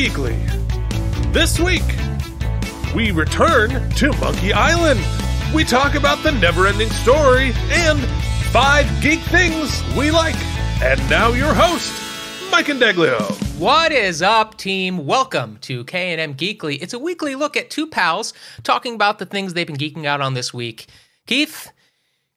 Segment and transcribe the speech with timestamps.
[0.00, 0.34] Geekly.
[1.30, 1.84] This week,
[2.94, 4.98] we return to Monkey Island.
[5.54, 8.00] We talk about the never-ending story and
[8.50, 10.36] five geek things we like.
[10.82, 11.92] And now your host,
[12.50, 13.18] Mike Indeglio.
[13.58, 15.04] What is up, team?
[15.04, 16.80] Welcome to K&M Geekly.
[16.80, 18.32] It's a weekly look at two pals
[18.62, 20.86] talking about the things they've been geeking out on this week.
[21.26, 21.72] Keith,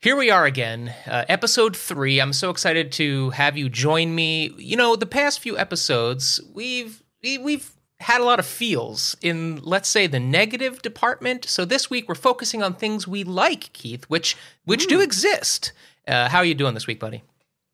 [0.01, 2.19] here we are again, uh, episode three.
[2.19, 4.51] I'm so excited to have you join me.
[4.57, 9.61] You know, the past few episodes, we've we, we've had a lot of feels in,
[9.63, 11.45] let's say, the negative department.
[11.45, 15.71] So this week we're focusing on things we like, Keith, which which do exist.
[16.07, 17.23] Uh, how are you doing this week, buddy?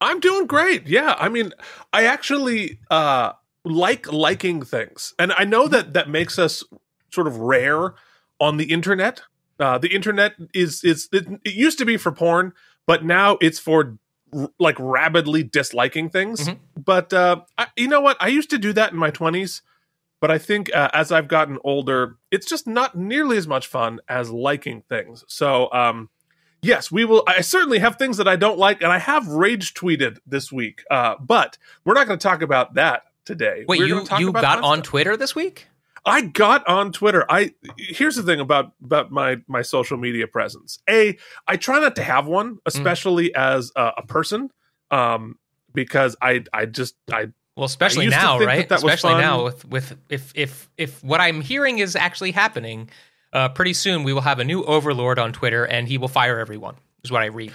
[0.02, 0.88] I'm doing great.
[0.88, 1.52] Yeah, I mean,
[1.92, 3.34] I actually uh,
[3.66, 6.64] like liking things, and I know that that makes us
[7.12, 7.96] sort of rare
[8.40, 9.22] on the internet.
[9.60, 12.54] Uh, the internet is is it, it used to be for porn,
[12.86, 13.98] but now it's for
[14.34, 16.48] r- like rabidly disliking things.
[16.48, 16.58] Mhm.
[16.78, 18.18] But uh, I, you know what?
[18.20, 19.62] I used to do that in my twenties,
[20.22, 24.00] but I think uh, as I've gotten older, it's just not nearly as much fun
[24.08, 25.24] as liking things.
[25.28, 26.10] So, um,
[26.62, 27.24] yes, we will.
[27.28, 30.84] I certainly have things that I don't like, and I have rage tweeted this week.
[30.90, 33.66] Uh, but we're not going to talk about that today.
[33.68, 34.82] Wait, We're you you got on.
[34.82, 35.68] Twitter this week?
[36.10, 37.26] I got on Twitter.
[37.30, 40.80] I here's the thing about about my my social media presence.
[40.90, 42.60] A, I try not to have one, Mm.
[42.66, 44.50] especially as a, a person,
[44.92, 45.38] um,
[45.74, 48.68] because I I just I Well, especially now, right?
[48.70, 52.90] that that especially now with with if if if what I'm hearing is actually happening,
[53.34, 56.40] uh, pretty soon we will have a new overlord on Twitter, and he will fire
[56.40, 56.76] everyone.
[57.04, 57.54] Is what I read.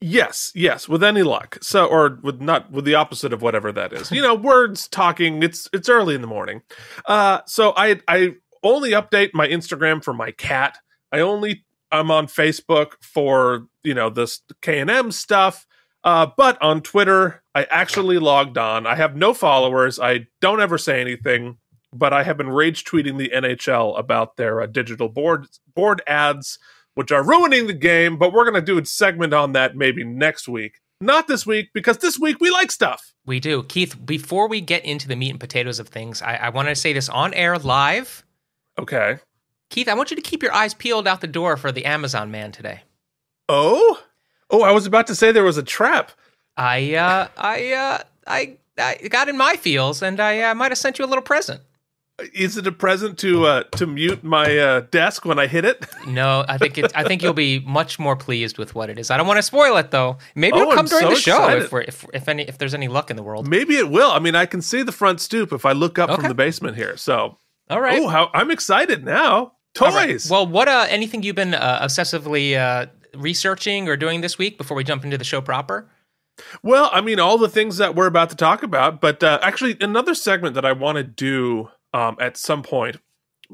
[0.00, 1.58] Yes yes with any luck.
[1.62, 4.10] So or with not with the opposite of whatever that is.
[4.10, 5.42] You know, words talking.
[5.42, 6.62] It's it's early in the morning.
[7.06, 10.78] Uh, so I I only update my Instagram for my cat.
[11.12, 15.66] I only I'm on Facebook for you know this K and M stuff.
[16.02, 18.86] Uh, but on Twitter, I actually logged on.
[18.86, 19.98] I have no followers.
[19.98, 21.58] I don't ever say anything,
[21.92, 26.58] but I have been rage tweeting the NHL about their uh, digital board board ads,
[26.94, 28.16] which are ruining the game.
[28.16, 31.98] But we're gonna do a segment on that maybe next week, not this week, because
[31.98, 33.14] this week we like stuff.
[33.26, 34.04] We do, Keith.
[34.04, 36.92] Before we get into the meat and potatoes of things, I, I want to say
[36.92, 38.24] this on air live.
[38.78, 39.18] Okay.
[39.68, 42.30] Keith, I want you to keep your eyes peeled out the door for the Amazon
[42.30, 42.82] man today.
[43.48, 44.02] Oh,
[44.50, 46.12] oh, I was about to say there was a trap.
[46.56, 50.78] I uh, I uh, I I got in my feels, and I uh, might have
[50.78, 51.60] sent you a little present.
[52.34, 55.84] Is it a present to uh, to mute my uh, desk when I hit it?
[56.06, 56.92] No, I think it's.
[56.94, 59.10] I think you'll be much more pleased with what it is.
[59.10, 60.18] I don't want to spoil it though.
[60.34, 61.62] Maybe Oh, it'll come I'm during so the show excited.
[61.64, 63.46] if we're if if any if there's any luck in the world.
[63.48, 64.10] Maybe it will.
[64.10, 66.20] I mean, I can see the front stoop if I look up Okay.
[66.22, 66.96] from the basement here.
[66.96, 67.38] So,
[67.68, 68.00] All right.
[68.00, 69.52] oh, how I'm excited now!
[69.74, 69.94] Toys.
[69.94, 70.26] Right.
[70.30, 74.76] Well, what uh, anything you've been uh, obsessively uh, researching or doing this week before
[74.76, 75.88] we jump into the show proper?
[76.62, 79.76] Well, I mean, all the things that we're about to talk about, but uh, actually,
[79.80, 82.96] another segment that I want to do um, at some point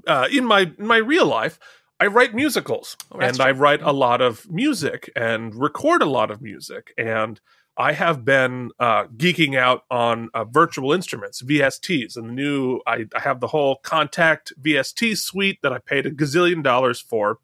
[0.06, 1.58] uh, in my in my real life,
[2.00, 6.30] I write musicals Oh, and I write a lot of music and record a lot
[6.30, 7.40] of music, and
[7.78, 12.80] I have been uh, geeking out on uh, virtual instruments, VSTs, and the new.
[12.86, 17.38] I, I have the whole Kontakt VST suite that I paid a gazillion dollars for.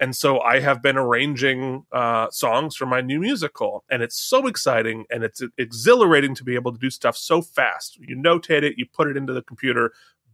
[0.00, 4.48] And so I have been arranging uh, songs for my new musical, and it's so
[4.48, 7.98] exciting and it's exhilarating to be able to do stuff so fast.
[8.00, 9.92] You notate it, you put it into the computer,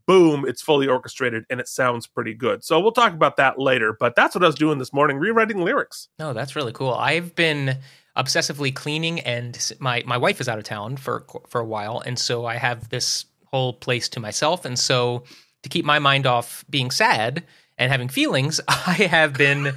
[0.08, 2.64] boom, it's fully orchestrated, and it sounds pretty good.
[2.64, 3.92] So we'll talk about that later.
[3.92, 6.08] But that's what I was doing this morning, rewriting lyrics.
[6.19, 6.94] No, that's really cool.
[6.94, 7.78] I've been
[8.16, 12.19] obsessively cleaning, and my my wife is out of town for for a while, and
[12.19, 14.64] so I have this whole place to myself.
[14.64, 15.24] And so,
[15.62, 17.44] to keep my mind off being sad
[17.76, 19.75] and having feelings, I have been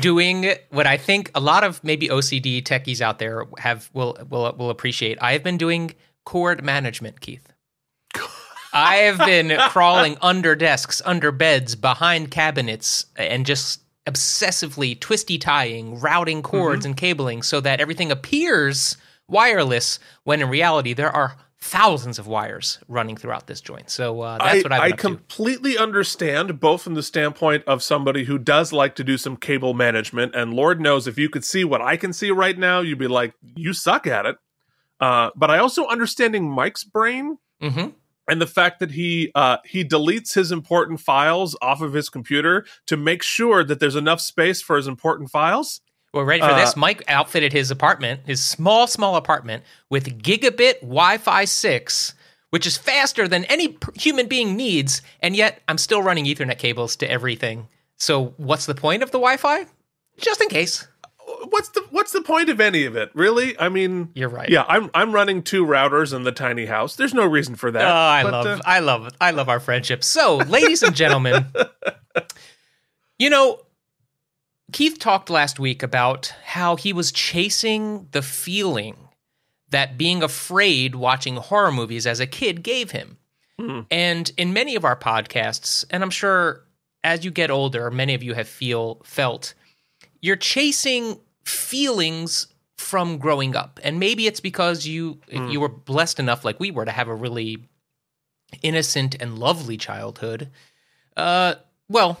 [0.00, 4.52] doing what I think a lot of maybe OCD techies out there have will will
[4.58, 5.18] will appreciate.
[5.22, 7.46] I have been doing cord management, Keith.
[8.72, 16.00] I have been crawling under desks, under beds, behind cabinets, and just obsessively twisty tying,
[16.00, 18.96] routing cords and cabling so that everything appears
[19.28, 23.90] wireless when in reality there are thousands of wires running throughout this joint.
[23.90, 24.96] So uh, that's I, what I've I up to.
[24.96, 29.74] completely understand, both from the standpoint of somebody who does like to do some cable
[29.74, 32.98] management, and Lord knows if you could see what I can see right now, you'd
[32.98, 34.36] be like, you suck at it.
[34.98, 37.88] Uh, but I also understanding Mike's brain hmm
[38.30, 42.64] and the fact that he uh, he deletes his important files off of his computer
[42.86, 45.80] to make sure that there's enough space for his important files.
[46.14, 46.76] Well, ready for Uh, this?
[46.76, 52.14] Mike outfitted his apartment, his small, small apartment, with gigabit Wi Fi 6,
[52.50, 55.02] which is faster than any human being needs.
[55.20, 57.68] And yet, I'm still running Ethernet cables to everything.
[57.96, 59.66] So, what's the point of the Wi Fi?
[60.18, 60.88] Just in case.
[61.48, 63.10] What's the what's the point of any of it?
[63.14, 63.58] Really?
[63.58, 64.48] I mean, You're right.
[64.48, 66.96] Yeah, I'm I'm running two routers in the tiny house.
[66.96, 67.82] There's no reason for that.
[67.82, 70.04] Oh, I But, love, uh, I love, I love our friendship.
[70.04, 71.46] So, ladies and gentlemen,
[73.18, 73.60] you know,
[74.72, 78.96] Keith talked last week about how he was chasing the feeling
[79.70, 83.18] that being afraid watching horror movies as a kid gave him.
[83.58, 83.80] Hmm.
[83.90, 86.64] And in many of our podcasts, and I'm sure
[87.04, 89.54] as you get older, many of you have feel felt
[90.22, 91.18] you're chasing
[91.50, 92.46] feelings
[92.78, 93.78] from growing up.
[93.82, 95.48] And maybe it's because you Hmm.
[95.48, 97.58] you were blessed enough like we were to have a really
[98.62, 100.48] innocent and lovely childhood.
[101.16, 101.54] Uh
[101.88, 102.20] well,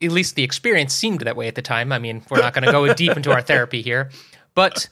[0.00, 1.92] at least the experience seemed that way at the time.
[1.92, 4.10] I mean, we're not going to go deep into our therapy here,
[4.54, 4.88] but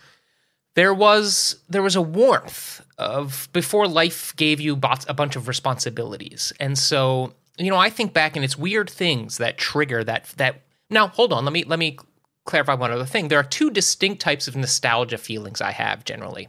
[0.74, 6.52] there was there was a warmth of before life gave you a bunch of responsibilities,
[6.60, 10.62] and so you know I think back and it's weird things that trigger that that.
[10.90, 11.98] Now hold on, let me let me
[12.50, 13.28] clarify one other thing.
[13.28, 16.48] There are two distinct types of nostalgia feelings I have generally.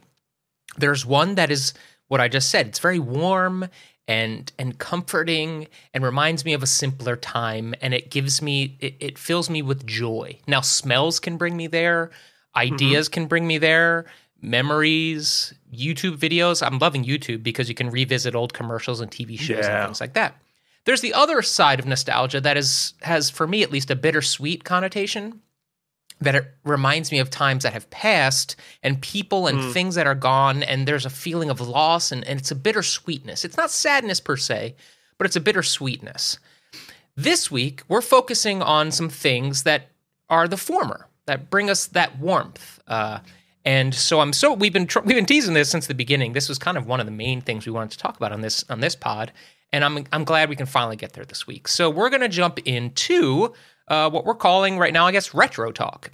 [0.77, 1.73] There's one that is
[2.07, 2.67] what I just said.
[2.67, 3.67] It's very warm
[4.07, 8.95] and and comforting and reminds me of a simpler time and it gives me it,
[8.99, 10.37] it fills me with joy.
[10.47, 12.73] Now smells can bring me there, mm-hmm.
[12.73, 14.05] ideas can bring me there,
[14.41, 16.65] memories, YouTube videos.
[16.65, 19.77] I'm loving YouTube because you can revisit old commercials and TV shows Yeah.
[19.77, 20.35] and things like that.
[20.85, 24.63] There's the other side of nostalgia that is has for me at least a bittersweet
[24.63, 25.41] connotation
[26.21, 30.15] that it reminds me of times that have passed and people and things that are
[30.15, 33.43] gone and there's a feeling of loss and, and it's a bittersweetness.
[33.43, 34.75] It's not sadness per se
[35.21, 36.39] but it's a bittersweetness.
[37.15, 39.89] This week we're focusing on some things that
[40.31, 42.79] are the former that bring us that warmth.
[42.87, 43.19] Uh,
[43.63, 46.33] and so i'm so we've been tr- we've been teasing this since the beginning.
[46.33, 48.41] This was kind of one of the main things we wanted to talk about on
[48.41, 49.31] this on this pod
[49.71, 51.67] and i'm i'm glad we can finally get there this week.
[51.67, 53.53] So we're going to jump into
[53.87, 56.11] uh, what we're calling right now i guess retro talk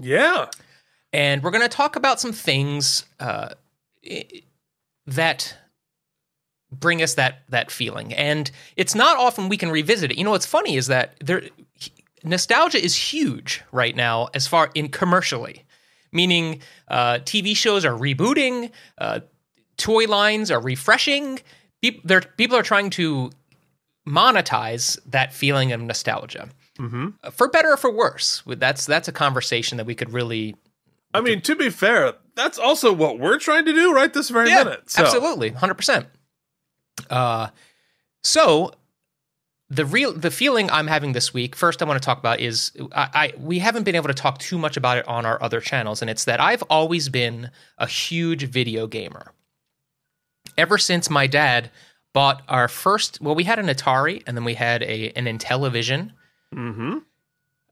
[0.00, 0.46] yeah.
[1.12, 3.50] and we're going to talk about some things uh,
[5.06, 5.56] that
[6.72, 8.12] bring us that that feeling.
[8.14, 10.18] And it's not often we can revisit it.
[10.18, 11.42] You know, what's funny is that there
[12.24, 15.64] nostalgia is huge right now as far in commercially,
[16.12, 19.20] meaning uh, TV shows are rebooting, uh,
[19.76, 21.40] toy lines are refreshing.
[21.82, 23.30] People, people are trying to
[24.06, 26.48] monetize that feeling of nostalgia.
[26.78, 30.56] Hmm Uh, For better or for worse, that's that's a conversation that we could really
[31.14, 34.48] I mean, to be fair, that's also what we're trying to do right this very
[34.64, 34.90] minute.
[34.90, 35.02] So.
[35.04, 36.06] absolutely, hundred percent.
[37.10, 37.48] Uh,
[38.22, 38.72] so
[39.68, 41.54] the real the feeling I'm having this week.
[41.54, 44.38] First, I want to talk about is I, I we haven't been able to talk
[44.38, 47.86] too much about it on our other channels, and it's that I've always been a
[47.86, 49.32] huge video gamer.
[50.56, 51.70] Ever since my dad
[52.12, 56.12] bought our first, well, we had an Atari, and then we had a an Intellivision,
[56.52, 56.98] Mm-hmm.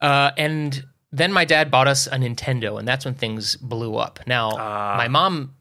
[0.01, 4.21] uh, and then my dad bought us a Nintendo, and that's when things blew up.
[4.27, 4.95] Now, Ah.
[4.97, 5.55] my mom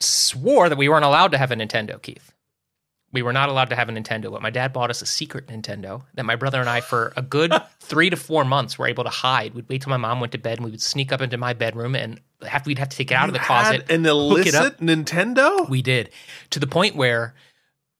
[0.00, 2.32] swore that we weren't allowed to have a Nintendo, Keith.
[3.12, 5.46] We were not allowed to have a Nintendo, but my dad bought us a secret
[5.46, 9.04] Nintendo that my brother and I, for a good three to four months, were able
[9.04, 9.54] to hide.
[9.54, 11.52] We'd wait till my mom went to bed, and we would sneak up into my
[11.54, 13.90] bedroom, and have, we'd have to take it out of the closet.
[13.90, 14.80] an hook it up.
[14.80, 15.68] illicit Nintendo.
[15.68, 16.10] We did
[16.50, 17.34] to the point where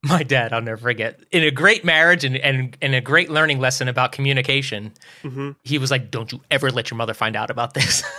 [0.08, 3.58] my dad, I'll never forget, in a great marriage and and, and a great learning
[3.60, 5.51] lesson about communication, Mm-hmm.
[5.65, 8.03] he was like, "Don't you ever let your mother find out about this."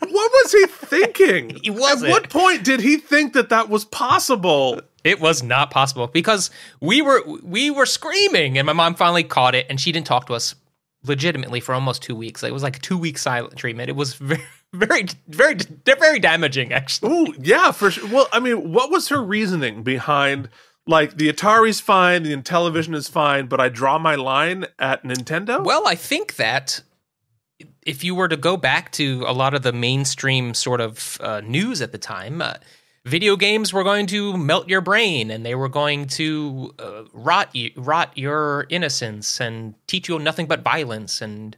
[0.00, 1.58] What was he thinking?
[1.62, 2.10] He wasn't.
[2.10, 4.80] At what point did he think that that was possible?
[5.02, 6.50] it was not possible because
[6.80, 10.26] we were we were screaming, and my mom finally caught it, and she didn't talk
[10.26, 10.54] to us
[11.04, 12.42] legitimately for almost two weeks.
[12.42, 13.88] It was like a two week silent treatment.
[13.88, 14.42] It was very
[14.74, 15.56] very very
[15.98, 17.10] very damaging, actually.
[17.12, 18.06] Oh, yeah, for sure.
[18.08, 20.50] Well, I mean, what was her reasoning behind
[20.86, 25.64] like the Atari's fine, the Intellivision is fine, but I draw my line at Nintendo?
[25.64, 26.82] Well, I think that
[27.86, 31.40] if you were to go back to a lot of the mainstream sort of uh,
[31.40, 32.54] news at the time, uh,
[33.04, 37.54] video games were going to melt your brain and they were going to uh, rot
[37.54, 41.56] you, rot your innocence and teach you nothing but violence and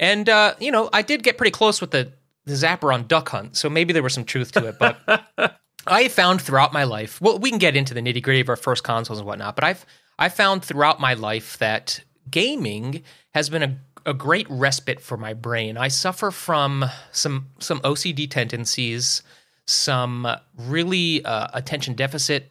[0.00, 2.12] and uh, you know I did get pretty close with the
[2.44, 5.60] the zapper on Duck Hunt, so maybe there was some truth to it, but.
[5.90, 7.20] I found throughout my life.
[7.20, 9.64] Well, we can get into the nitty gritty of our first consoles and whatnot, but
[9.64, 9.86] I've
[10.18, 13.02] I found throughout my life that gaming
[13.34, 13.78] has been a,
[14.10, 15.76] a great respite for my brain.
[15.76, 19.22] I suffer from some some OCD tendencies,
[19.66, 20.26] some
[20.56, 22.50] really uh, attention deficit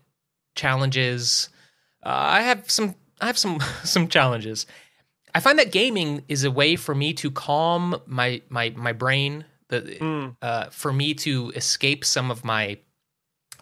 [0.55, 1.49] challenges.
[2.03, 4.65] Uh, I have some I have some some challenges.
[5.35, 9.45] I find that gaming is a way for me to calm my my my brain.
[9.69, 10.37] The Mm.
[10.41, 12.77] uh, for me to escape some of my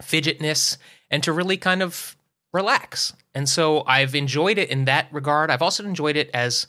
[0.02, 0.78] fidgetness
[1.10, 2.16] and to really kind of
[2.54, 3.14] relax.
[3.34, 5.52] And so I've enjoyed it in that regard.
[5.52, 6.68] I've also enjoyed it as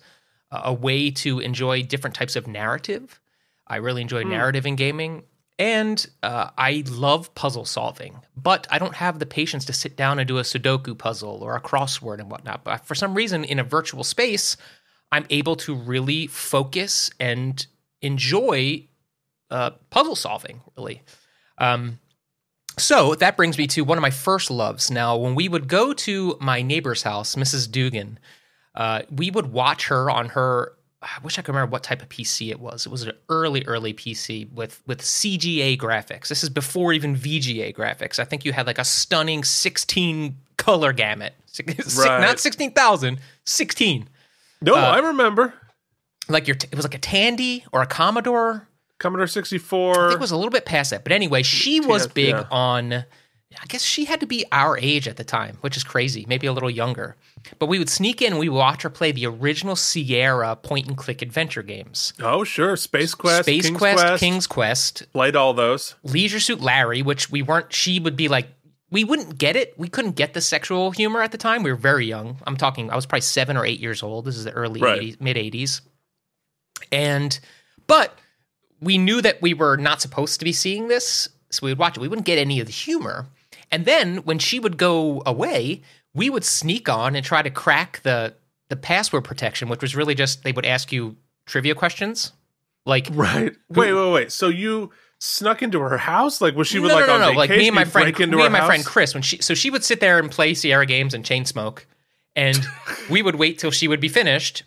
[0.51, 3.21] a way to enjoy different types of narrative.
[3.67, 5.25] I really enjoy narrative in gaming.
[5.59, 10.19] And uh, I love puzzle solving, but I don't have the patience to sit down
[10.19, 12.63] and do a Sudoku puzzle or a crossword and whatnot.
[12.63, 14.59] But for some reason, in a virtual space,
[15.11, 17.67] I'm able to really focus and
[18.03, 18.87] enjoy
[19.51, 21.03] uh, puzzle solving, really.
[21.57, 22.01] Um,
[22.79, 24.91] so that brings me to one of my first loves.
[24.91, 27.71] Now, when we would go to my neighbor's house, Mrs.
[27.71, 28.19] Dugan,
[28.75, 30.73] uh, we would watch her on her.
[31.03, 32.85] I wish I could remember what type of PC it was.
[32.85, 36.29] It was an early, early PC with with CGA graphics.
[36.29, 38.19] This is before even VGA graphics.
[38.19, 41.35] I think you had like a stunning 16 color gamut.
[41.99, 42.21] Right.
[42.21, 44.09] Not 16,000, 16.
[44.61, 45.55] No, Uh, I remember
[46.29, 48.69] Like your, t- it was like a Tandy or a Commodore.
[48.99, 49.91] Commodore 64.
[49.93, 51.05] I think it was a little bit past that.
[51.05, 52.45] But anyway, she was big yeah.
[52.51, 52.93] on.
[52.93, 56.27] I guess she had to be our age at the time, which is crazy.
[56.29, 57.17] Maybe a little younger.
[57.59, 60.89] But we would sneak in and we would watch her play the original Sierra point
[60.89, 62.13] and click adventure games.
[62.21, 62.77] oh, sure.
[62.77, 64.21] Space Quest, Space King's Quest, Quest.
[64.21, 65.95] King's Quest, Played all those.
[66.03, 67.73] Leisure Suit Larry, which we weren't.
[67.73, 68.49] She would be like,
[68.91, 69.79] we wouldn't get it.
[69.79, 71.63] We couldn't get the sexual humor at the time.
[71.63, 72.39] We were very young.
[72.47, 72.91] I'm talking.
[72.91, 74.25] I was probably seven or eight years old.
[74.25, 75.01] This is the early Right.
[75.01, 75.81] 80s, mid 80s,
[76.93, 77.39] and
[77.87, 78.17] but
[78.81, 81.97] we knew that we were not supposed to be seeing this, so we would watch
[81.97, 82.01] it.
[82.01, 83.27] We wouldn't get any of the humor.
[83.71, 85.83] And then when she would go away,
[86.15, 88.35] we would sneak on and try to crack the
[88.69, 91.17] the password protection, which was really just they would ask you
[91.47, 92.33] trivia questions,
[92.85, 93.55] like Right.
[93.69, 94.33] Wait, wait, wait.
[94.33, 96.41] So you snuck into her house?
[96.41, 97.37] Like, was she with no, like no, no, no.
[97.37, 98.67] Like me and my friend, me and my house?
[98.67, 99.15] friend Chris.
[99.15, 101.87] When she, so she would sit there and play Sierra games and chain smoke,
[102.35, 102.59] and
[103.11, 104.65] we would wait till she would be finished,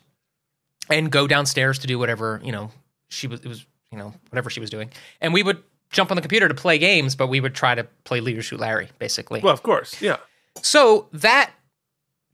[0.90, 2.72] and go downstairs to do whatever you know
[3.10, 3.42] she was.
[3.42, 4.92] It was you know whatever she was doing,
[5.22, 7.84] and we would jump on the computer to play games, but we would try to
[8.04, 9.42] play Leisure Suit Larry, basically.
[9.42, 10.00] Well, of course.
[10.02, 10.18] Yeah.
[10.62, 11.52] So that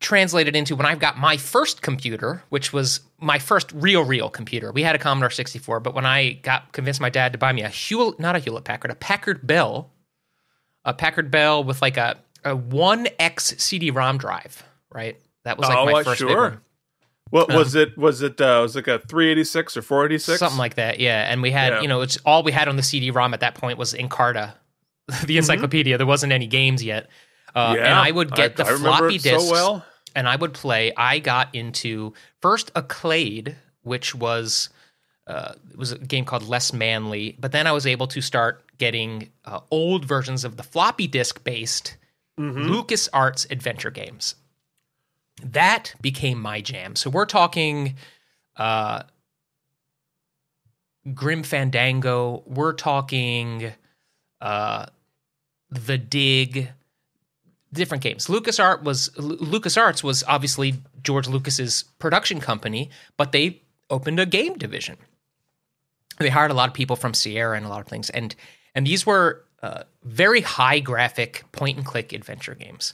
[0.01, 4.71] translated into when I got my first computer, which was my first real, real computer.
[4.71, 7.61] We had a Commodore 64, but when I got convinced my dad to buy me
[7.61, 9.89] a Hewlett, not a Hewlett Packard, a Packard Bell,
[10.83, 15.17] a Packard Bell with like a, a 1X CD-ROM drive, right?
[15.45, 16.49] That was like Oh, my uh, first big sure.
[16.49, 16.61] one.
[17.31, 17.97] What was it?
[17.97, 18.39] Was it?
[18.39, 20.39] Uh, was it like a 386 or 486?
[20.39, 21.31] Something like that, yeah.
[21.31, 21.81] And we had, Yeah.
[21.81, 24.53] you know, it's all we had on the CD-ROM at that point was Encarta,
[25.25, 25.97] the encyclopedia.
[25.97, 27.07] There wasn't any games yet.
[27.55, 27.75] Uh, Mm-hmm.
[27.77, 27.85] Yeah.
[27.89, 29.51] and I would get I- the I floppy it so disks.
[29.51, 29.85] well.
[30.15, 30.93] and I would play.
[30.95, 34.69] I got into first Acclaid, which was
[35.27, 38.63] uh, it was a game called Less Manly, but then I was able to start
[38.77, 41.97] getting uh, old versions of the floppy disk based
[42.39, 42.63] Mm-hmm.
[42.63, 44.35] Lucas Arts adventure games.
[45.43, 46.95] That became my jam.
[46.95, 47.95] So we're talking
[48.55, 49.03] uh,
[51.13, 52.43] Grim Fandango.
[52.45, 53.73] We're talking
[54.41, 54.85] uh,
[55.69, 56.69] The Dig
[57.73, 58.27] different games.
[58.27, 64.97] LucasArts was LucasArts was obviously George Lucas's production company, but they opened a game division.
[66.17, 68.33] They hired a lot of people from Sierra and a lot of things, and
[68.73, 72.93] and these were uh, very high graphic point and click adventure games.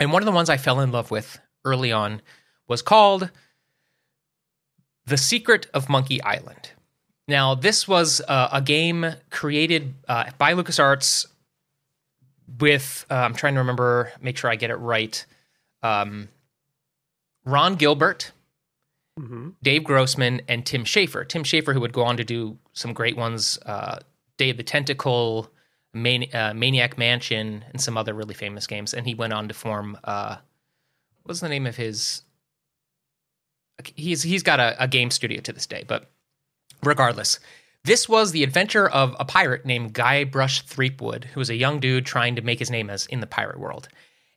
[0.00, 2.22] And one of the ones I fell in love with early on
[2.66, 3.30] was called
[5.06, 6.70] The Secret of Monkey Island.
[7.28, 11.26] Now, this was uh, a game created uh, by LucasArts
[12.58, 15.24] with uh, I'm trying to remember, make sure I get it right.
[15.82, 16.28] Um,
[17.44, 18.32] Ron Gilbert,
[19.18, 19.54] Mhm.
[19.62, 21.28] Dave Grossman, and Tim Schafer.
[21.28, 23.98] Tim Schafer, who would go on to do some great ones, uh,
[24.38, 25.50] Day of the Tentacle,
[25.92, 28.94] Uh, Maniac Mansion, and some other really famous games.
[28.94, 29.98] And he went on to form.
[30.04, 30.36] Uh,
[31.24, 32.22] what's the name of his?
[33.96, 36.10] He's he's got a, a game studio to this day, but
[36.84, 37.40] regardless,
[37.84, 42.06] this was the adventure of a pirate named Guybrush Threepwood, who was a young dude
[42.06, 43.88] trying to make his name as in the pirate world.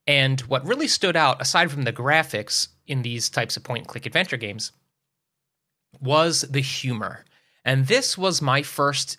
[0.08, 3.88] And what really stood out, aside from the graphics in these types of point and
[3.88, 4.72] click adventure games,
[6.02, 7.26] was the humor.
[7.66, 9.18] And this was my first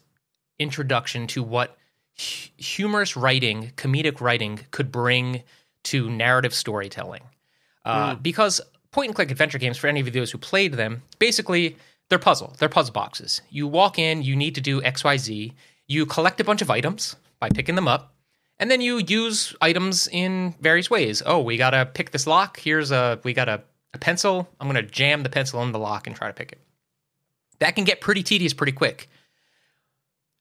[0.58, 1.76] introduction to what
[2.14, 5.42] humorous writing, comedic writing, could bring
[5.84, 7.22] to narrative storytelling.
[7.84, 8.60] Uh, Because
[8.92, 11.76] point and click adventure games, for any of those who played them, basically
[12.08, 12.54] they're puzzle.
[12.58, 13.42] They're puzzle boxes.
[13.50, 15.52] You walk in, you need to do X, Y, Z.
[15.86, 18.14] You collect a bunch of items by picking them up,
[18.58, 21.22] and then you use items in various ways.
[21.26, 22.60] Oh, we gotta pick this lock.
[22.60, 24.48] Here's a we got a, a pencil.
[24.60, 26.60] I'm gonna jam the pencil in the lock and try to pick it.
[27.58, 29.08] That can get pretty tedious pretty quick,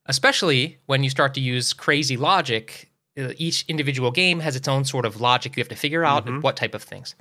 [0.06, 2.90] especially when you start to use crazy logic.
[3.18, 6.28] Uh, Each individual game has its own sort of logic you have to figure out
[6.42, 7.16] what type of things.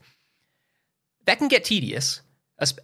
[1.26, 2.20] That can get tedious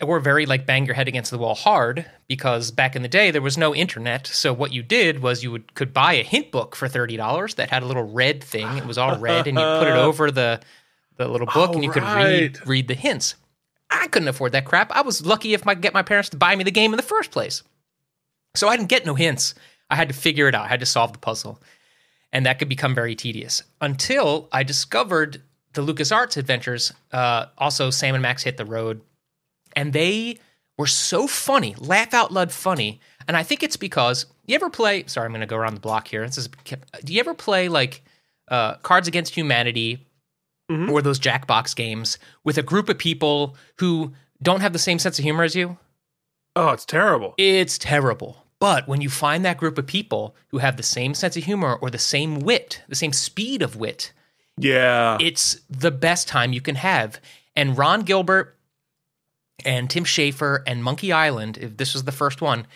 [0.02, 3.30] or very like bang your head against the wall hard because back in the day
[3.30, 4.26] there was no internet.
[4.26, 7.54] So what you did was you would could buy a hint book for thirty dollars
[7.54, 8.66] that had a little red thing.
[8.76, 10.60] It was all red, and you put it over the
[11.16, 13.34] the little book, Oh, and you could read read the hints.
[13.90, 14.92] I couldn't afford that crap.
[14.92, 16.96] I was lucky if I could get my parents to buy me the game in
[16.96, 17.62] the first place.
[18.54, 19.54] So I didn't get no hints.
[19.90, 20.64] I had to figure it out.
[20.64, 21.60] I had to solve the puzzle.
[22.32, 25.40] And that could become very tedious until I discovered
[25.72, 26.92] the LucasArts adventures.
[27.12, 29.00] Uh, also, Sam and Max hit the road.
[29.74, 30.38] And they
[30.76, 33.00] were so funny, laugh out loud funny.
[33.26, 35.80] And I think it's because you ever play, sorry, I'm going to go around the
[35.80, 36.24] block here.
[36.26, 36.48] This is,
[37.04, 38.02] do you ever play like
[38.48, 40.04] uh, Cards Against Humanity
[40.70, 40.90] Mhm.
[40.90, 45.18] or those Jackbox games with a group of people who don't have the same sense
[45.18, 45.78] of humor as you?
[46.54, 47.32] Oh, it's terrible.
[47.38, 48.44] It's terrible.
[48.60, 51.74] But when you find that group of people who have the same sense of humor
[51.80, 54.12] or the same wit, the same speed of wit,
[54.56, 55.16] Yeah.
[55.20, 57.20] it's the best time you can have.
[57.54, 58.56] And Ron Gilbert
[59.64, 62.66] and Tim Schafer and Monkey Island, if this was the first one,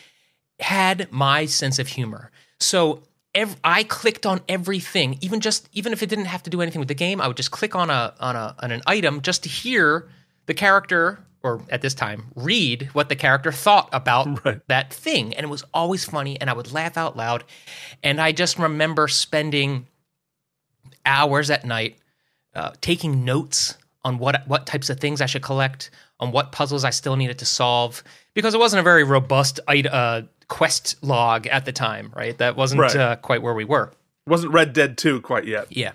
[0.61, 2.31] had my sense of humor.
[2.61, 3.03] So
[3.35, 6.79] ev- I clicked on everything, even just even if it didn't have to do anything
[6.81, 9.43] with the game, I would just click on a on a on an item just
[9.45, 10.09] to hear
[10.47, 14.61] the character or at this time read what the character thought about Right.
[14.69, 17.45] that thing and it was always funny and I would laugh out loud
[18.03, 19.87] and I just remember spending
[21.07, 21.97] hours at night
[22.55, 26.85] uh, taking notes on what what types of things I should collect, on what puzzles
[26.85, 28.03] I still needed to solve,
[28.35, 32.37] because it wasn't a very robust uh, quest log at the time, right?
[32.39, 32.97] That wasn't Right.
[32.97, 33.93] uh, quite where we were.
[34.27, 35.67] Wasn't Red Dead 2 quite yet.
[35.71, 35.93] Yeah.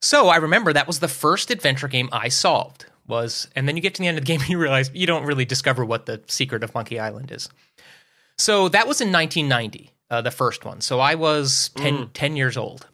[0.00, 2.86] So I remember that was the first adventure game I solved.
[3.08, 5.06] Was and then you get to the end of the game and you realize you
[5.06, 7.48] don't really discover what the secret of Monkey Island is.
[8.38, 10.80] So that was in 1990, uh, the first one.
[10.80, 12.86] So I was 10, 10 years old,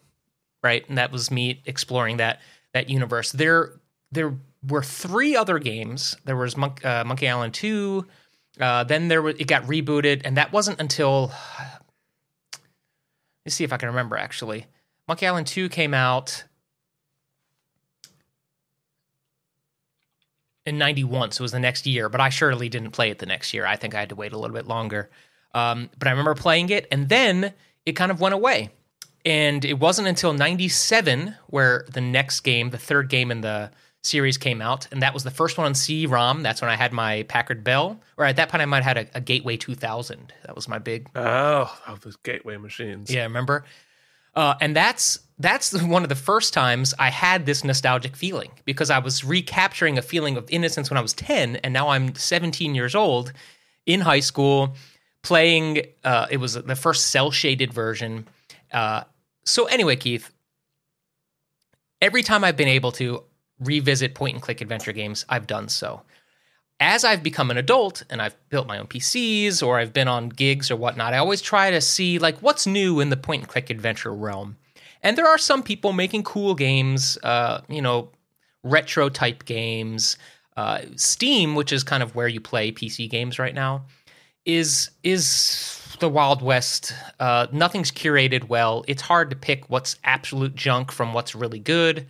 [0.62, 0.88] right?
[0.88, 2.40] And that was me exploring that
[2.74, 3.32] that universe.
[3.32, 4.34] There there
[4.68, 6.16] were three other games.
[6.24, 8.06] There was Monk, uh, Monkey Island 2.
[8.60, 11.32] Uh, then there was, it got rebooted, and that wasn't until
[13.44, 14.66] let's see if I can remember actually.
[15.08, 16.44] Monkey Island 2 came out
[20.66, 23.26] in 91, so it was the next year, but I surely didn't play it the
[23.26, 23.66] next year.
[23.66, 25.10] I think I had to wait a little bit longer.
[25.54, 27.52] Um, but I remember playing it, and then
[27.84, 28.70] it kind of went away.
[29.24, 33.70] And it wasn't until 97 where the next game, the third game in the
[34.02, 34.88] series, came out.
[34.90, 36.42] And that was the first one on CD-ROM.
[36.42, 38.00] That's when I had my Packard Bell.
[38.16, 40.32] Or at that point, I might have had a, a Gateway 2000.
[40.44, 43.12] That was my big Oh, oh those gateway machines.
[43.12, 43.64] yeah, remember?
[44.34, 48.90] Uh, and that's that's one of the first times I had this nostalgic feeling because
[48.90, 52.74] I was recapturing a feeling of innocence when I was 10 and now I'm 17
[52.74, 53.32] years old
[53.86, 54.74] in high school
[55.22, 58.26] playing uh, it was the first cell shaded version.
[58.72, 59.04] Uh,
[59.44, 60.32] so anyway, Keith,
[62.00, 63.22] every time I've been able to
[63.60, 66.02] revisit point and click adventure games, I've done so.
[66.80, 70.28] As I've become an adult and I've built my own PCs or I've been on
[70.28, 73.48] gigs or whatnot, I always try to see like what's new in the point and
[73.48, 74.56] click adventure realm.
[75.02, 78.10] And there are some people making cool games, uh, you know,
[78.62, 80.16] retro type games.
[80.56, 83.86] Uh, Steam, which is kind of where you play PC games right now,
[84.44, 86.92] is is the Wild West.
[87.20, 88.84] Uh, nothing's curated well.
[88.86, 92.06] It's hard to pick what's absolute junk from what's really good.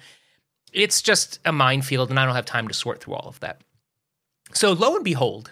[0.72, 3.60] It's just a minefield, and I don't have time to sort through all of that.
[4.54, 5.50] So lo and behold,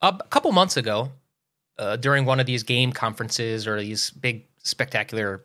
[0.00, 1.12] a couple months ago,
[1.78, 5.44] uh, during one of these game conferences or these big spectacular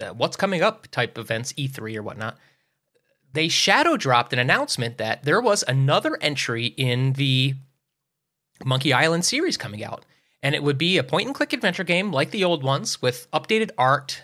[0.00, 2.36] uh, what's coming up type events, E3 or whatnot,
[3.32, 7.54] they shadow dropped an announcement that there was another entry in the
[8.64, 10.04] Monkey Island series coming out.
[10.42, 13.30] And it would be a point and click adventure game like the old ones with
[13.30, 14.22] updated art,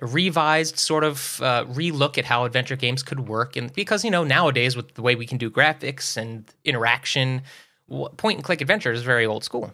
[0.00, 3.56] a revised sort of uh, relook at how adventure games could work.
[3.56, 7.42] And because, you know, nowadays with the way we can do graphics and interaction,
[8.16, 9.72] point and click adventure is very old school.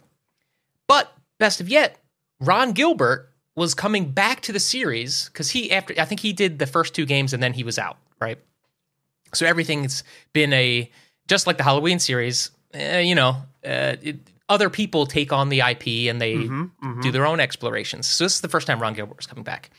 [0.88, 1.98] But best of yet,
[2.40, 6.58] Ron Gilbert was coming back to the series because he, after, I think he did
[6.58, 8.38] the first two games and then he was out, right?
[9.34, 10.90] So everything's been a,
[11.26, 14.16] just like the Halloween series, uh, you know, uh, it,
[14.48, 17.02] other people take on the IP and they Mhm, mhm.
[17.02, 18.06] do their own explorations.
[18.06, 19.70] So this is the first time Ron Gilbert was coming back.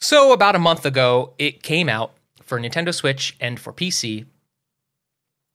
[0.00, 4.26] So about a month ago, it came out for Nintendo Switch and for PC,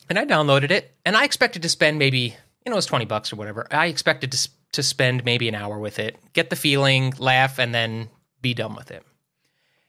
[0.09, 0.95] and I downloaded it.
[1.05, 2.19] And I expected to spend maybe
[2.65, 3.67] you know it was twenty bucks or whatever.
[3.71, 7.73] I expected to to spend maybe an hour with it, get the feeling, laugh, and
[7.73, 8.09] then
[8.41, 9.03] be done with it.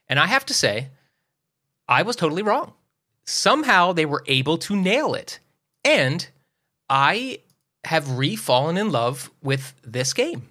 [0.08, 0.88] And I have to say,
[1.88, 2.72] I was totally wrong.
[3.24, 5.38] Somehow they were able to nail it,
[5.84, 6.26] and
[6.88, 7.40] I
[7.84, 10.48] have refallen in love with this game.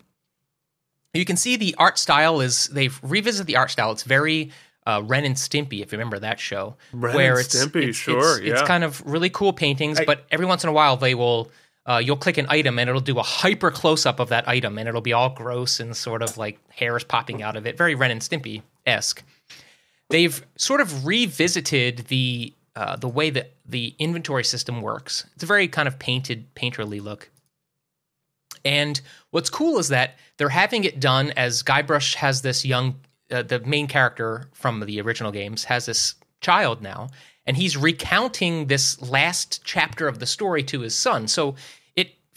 [1.13, 3.91] You can see the art style is they've revisited the art style.
[3.91, 4.51] It's very
[4.85, 7.95] uh, Ren and Stimpy, if you remember that show, Ren where and it's, Stimpy, it's-
[7.95, 9.99] sure, it's, it's kind of really cool paintings.
[9.99, 11.51] I- but every once in a while, they will
[11.89, 14.78] uh, you'll click an item and it'll do a hyper close up of that item,
[14.78, 17.95] and it'll be all gross and sort of like hairs popping out of it, very
[17.95, 19.23] Ren and Stimpy esque.
[20.10, 25.25] They've sort of revisited the uh, the way that the inventory system works.
[25.34, 27.30] It's a very kind of painted, painterly look.
[28.63, 32.95] And what's cool is that they're having it done as Guybrush has this young,
[33.32, 37.10] uh, the main character from the original games has this child now,
[37.45, 41.28] and he's recounting this last chapter of the story to his son.
[41.28, 41.56] So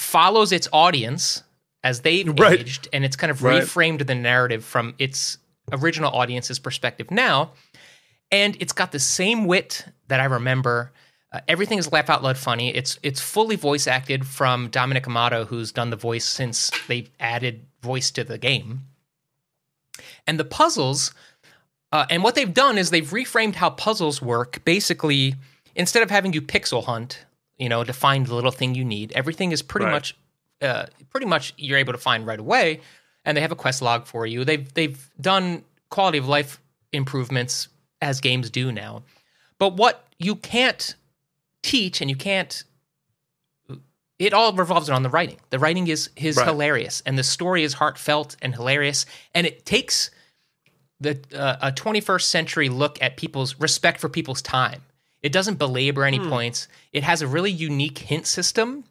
[0.03, 1.43] follows its audience
[1.85, 2.61] as they've Right.
[2.61, 3.62] aged, and it's kind of Right.
[3.62, 5.38] reframed the narrative from its
[5.73, 7.53] original audience's perspective now.
[8.31, 10.93] And it's got the same wit that I remember.
[11.33, 12.75] Uh, everything is laugh out loud funny.
[12.75, 17.67] It's it's fully voice acted from Dominic Armato, who's done the voice since they added
[17.83, 18.83] voice to the game.
[20.27, 21.12] And the puzzles,
[21.91, 24.62] uh, and what they've done is they've reframed how puzzles work.
[24.65, 25.35] Basically,
[25.75, 27.25] instead of having you pixel hunt,
[27.59, 29.93] you know, to find the little thing you need, everything is pretty Right.
[29.93, 30.17] much,
[30.61, 32.81] uh, pretty much you're able to find right away.
[33.25, 34.45] And they have a quest log for you.
[34.45, 36.61] They've they've done quality of life
[36.93, 37.69] improvements
[38.01, 39.05] as games do now.
[39.59, 40.97] But what you can't
[41.62, 42.65] teach and you can't
[44.19, 45.38] it all revolves around the writing.
[45.51, 46.47] The writing is is Right.
[46.49, 50.11] hilarious and the story is heartfelt and hilarious and it takes
[51.01, 54.83] the uh, a 21st century look at people's respect for people's time.
[55.22, 56.68] It doesn't belabor any points.
[56.92, 58.85] It has a really unique hint system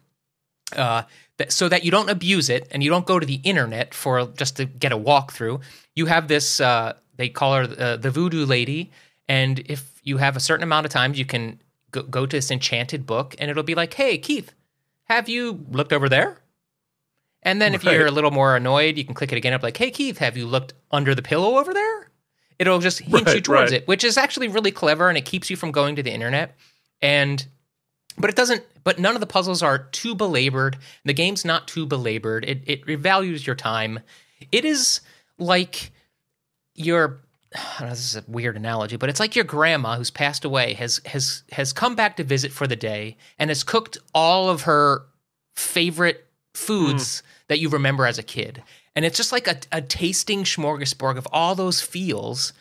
[0.74, 1.02] uh,
[1.36, 4.26] that, so that you don't abuse it and you don't go to the internet for
[4.28, 5.60] just to get a walkthrough.
[5.94, 8.90] You have this, uh, they call her uh, the voodoo lady.
[9.28, 12.50] And if you have a certain amount of times, you can go, go to this
[12.50, 14.54] enchanted book and it'll be like, hey, Keith,
[15.04, 16.38] have you looked over there?
[17.42, 19.52] And then if you're a little more annoyed, you can click it again.
[19.52, 22.08] Up like, hey, Keith, have you looked under the pillow over there?
[22.66, 23.82] It'll just hint you towards right.
[23.82, 26.56] it, which is actually really clever and it keeps you from going to the internet.
[27.00, 27.44] And
[28.18, 30.78] but it doesn't but none of the puzzles are too belabored.
[31.04, 32.44] The game's not too belabored.
[32.44, 34.00] It, it values your time.
[34.50, 35.00] It is
[35.38, 35.92] like
[36.74, 37.20] your
[37.54, 40.44] I don't know, this is a weird analogy but it's like your grandma who's passed
[40.44, 44.48] away has has has come back to visit for the day and has cooked all
[44.48, 45.02] of her
[45.54, 47.26] favorite foods hmm.
[47.48, 48.62] that you remember as a kid
[48.94, 52.52] and it's just like a, a tasting smorgasbord of all those feels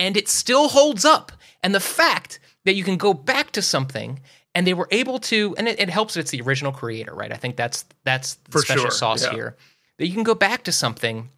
[0.00, 1.30] and it still holds up.
[1.62, 4.20] And the fact that you can go back to something
[4.54, 7.32] and they were able to, and it, it helps that it's the original creator, right?
[7.32, 9.32] I think that's that's the For special sure, sauce yeah.
[9.32, 9.56] here.
[9.98, 11.28] That you can go back to something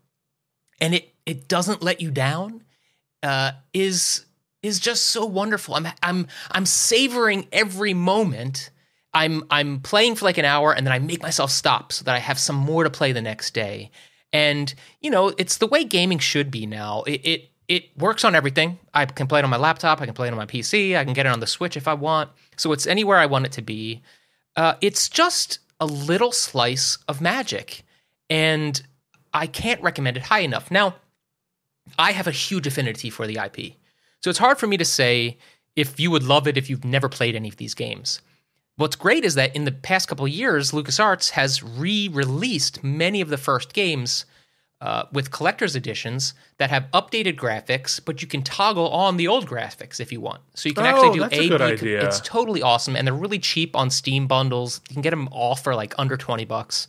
[0.80, 2.62] and it it doesn't let you down
[3.22, 4.26] uh, is
[4.62, 5.74] is just so wonderful.
[5.74, 8.70] I'm I'm I'm savoring every moment.
[9.12, 12.14] I'm I'm playing for like an hour and then I make myself stop so that
[12.14, 13.90] I have some more to play the next day.
[14.32, 17.02] And you know, it's the way gaming should be now.
[17.02, 18.78] It it it works on everything.
[18.92, 20.00] I can play it on my laptop.
[20.00, 20.96] I can play it on my PC.
[20.96, 22.30] I can get it on the Switch if I want.
[22.56, 24.02] So it's anywhere I want it to be.
[24.56, 27.82] Uh, it's just a little slice of magic,
[28.28, 28.82] and
[29.32, 30.70] I can't recommend it high enough.
[30.70, 30.96] Now,
[31.98, 33.74] I have a huge affinity for the IP,
[34.22, 35.38] so it's hard for me to say
[35.74, 38.20] if you would love it if you've never played any of these games.
[38.76, 43.28] What's great is that in the past couple of years, LucasArts has re-released many of
[43.28, 44.24] the first games
[44.80, 49.46] uh, with collector's editions that have updated graphics, but you can toggle on the old
[49.46, 50.40] graphics if you want.
[50.54, 52.04] So you can Oh, actually do that's a B- idea.
[52.06, 54.80] It's totally awesome, and they're really cheap on Steam bundles.
[54.88, 56.88] You can get them all for like under twenty bucks.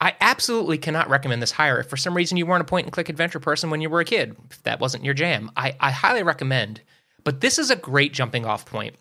[0.00, 1.78] I absolutely cannot recommend this higher.
[1.80, 4.00] If for some reason you weren't a point and click adventure person when you were
[4.00, 6.80] a kid, if that wasn't your jam, I, I highly recommend.
[7.22, 8.96] But this is a great jumping off point.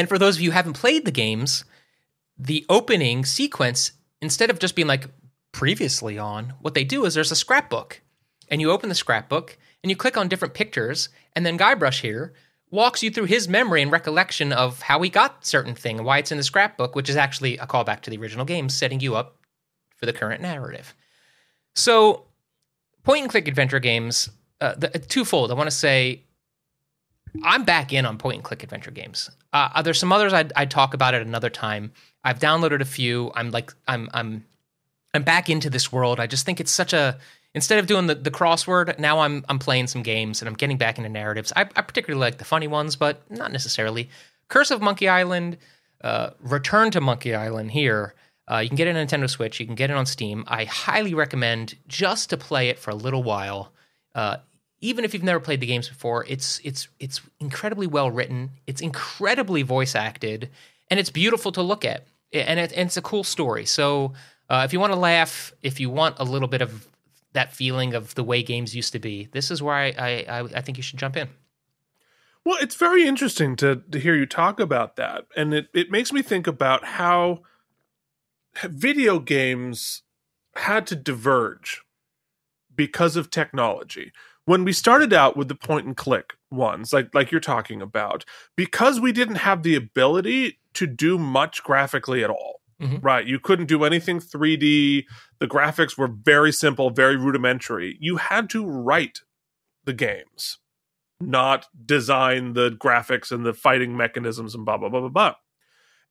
[0.00, 1.62] And for those of you who haven't played the games,
[2.38, 5.04] the opening sequence, instead of just being like
[5.52, 8.00] previously on, what they do is there's a scrapbook.
[8.48, 12.32] And you open the scrapbook and you click on different pictures, and then Guybrush here
[12.70, 16.16] walks you through his memory and recollection of how he got certain thing and why
[16.16, 19.16] it's in the scrapbook, which is actually a callback to the original game, setting you
[19.16, 19.36] up
[19.96, 20.94] for the current narrative.
[21.74, 22.24] So,
[23.02, 24.30] point and click adventure games,
[24.62, 25.50] uh, the, twofold.
[25.50, 26.24] I want to say
[27.44, 29.30] I'm back in on point and click adventure games.
[29.52, 31.92] Uh, there's some others I'd, I'd talk about at another time.
[32.24, 33.32] I've downloaded a few.
[33.34, 34.44] I'm like I'm I'm
[35.14, 36.20] I'm back into this world.
[36.20, 37.18] I just think it's such a
[37.54, 40.78] instead of doing the, the crossword, now I'm I'm playing some games and I'm getting
[40.78, 41.52] back into narratives.
[41.56, 44.08] I, I particularly like the funny ones, but not necessarily.
[44.48, 45.58] Curse of Monkey Island,
[46.02, 48.14] uh, Return to Monkey Island here.
[48.50, 49.60] Uh, you can get it on Nintendo Switch.
[49.60, 50.44] You can get it on Steam.
[50.48, 53.72] I highly recommend just to play it for a little while.
[54.12, 54.38] Uh,
[54.80, 58.50] even if you've never played the games before, it's it's it's incredibly well written.
[58.66, 60.50] It's incredibly voice acted,
[60.90, 62.06] and it's beautiful to look at.
[62.32, 63.64] And, it, and it's a cool story.
[63.66, 64.12] So
[64.48, 66.86] uh, if you want to laugh, if you want a little bit of
[67.32, 70.60] that feeling of the way games used to be, this is where I I, I,
[70.60, 71.28] think you should jump in.
[72.44, 76.12] Well, it's very interesting to to hear you talk about that, and it it makes
[76.12, 77.42] me think about how
[78.64, 80.02] video games
[80.56, 81.82] had to diverge
[82.74, 84.12] because of technology.
[84.46, 88.24] When we started out with the point and click ones, like like you're talking about,
[88.56, 92.60] because we didn't have the ability to do much graphically at all.
[92.80, 93.04] Mhm.
[93.04, 93.26] right?
[93.26, 95.06] You couldn't do anything 3D.
[95.38, 97.98] The graphics were very simple, very rudimentary.
[98.00, 99.18] You had to write
[99.84, 100.56] the games,
[101.20, 105.34] not design the graphics and the fighting mechanisms and blah blah blah blah blah.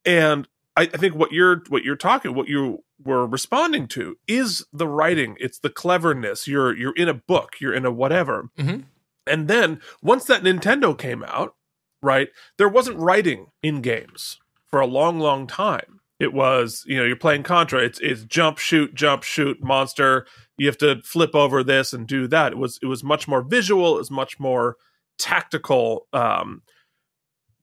[0.06, 0.48] And
[0.80, 4.88] I, I think what you're what you're talking, what you were responding to, is the
[4.88, 5.36] writing.
[5.39, 6.48] It's the cleverness.
[6.48, 7.56] You're you're in a book.
[7.60, 8.50] You're in a whatever.
[8.58, 8.86] Mhm.
[9.28, 11.56] And then once that Nintendo came out,
[12.02, 16.00] right, there wasn't writing in games for a long, long time.
[16.18, 17.84] It was, you know, you're playing Contra.
[17.84, 20.26] It's it's jump, shoot, jump, shoot, monster.
[20.58, 22.54] You have to flip over this and do that.
[22.54, 23.96] It was it was much more visual.
[23.96, 24.78] It was much more
[25.18, 26.08] tactical.
[26.13, 26.62] Um,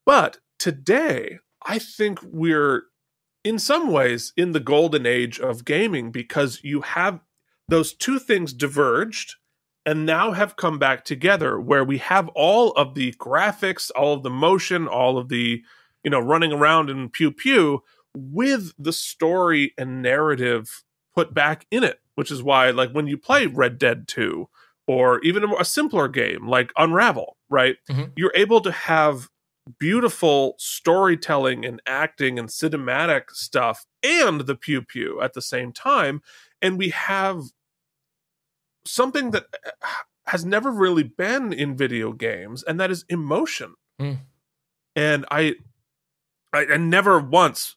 [0.04, 2.84] but today, I think we're
[3.46, 7.20] in some ways in the golden age of gaming because you have
[7.68, 9.36] those two things diverged
[9.84, 14.22] and now have come back together where we have all of the graphics, all of
[14.24, 15.62] the motion, all of the,
[16.02, 17.82] you know, running around and pew pew
[18.16, 20.82] with the story and narrative
[21.14, 24.48] put back in it, which is why, like, when you play Red Dead 2
[24.88, 28.12] or even a, a simpler game like Unravel, right, Mhm.
[28.16, 29.28] you're able to have
[29.78, 36.22] beautiful storytelling and acting and cinematic stuff and the pew pew at the same time.
[36.62, 37.42] And we have
[38.84, 39.86] something that uh,
[40.26, 43.74] has never really been in video games, and that is emotion.
[44.00, 44.18] Mm.
[44.94, 45.54] And I,
[46.52, 47.76] I, I never once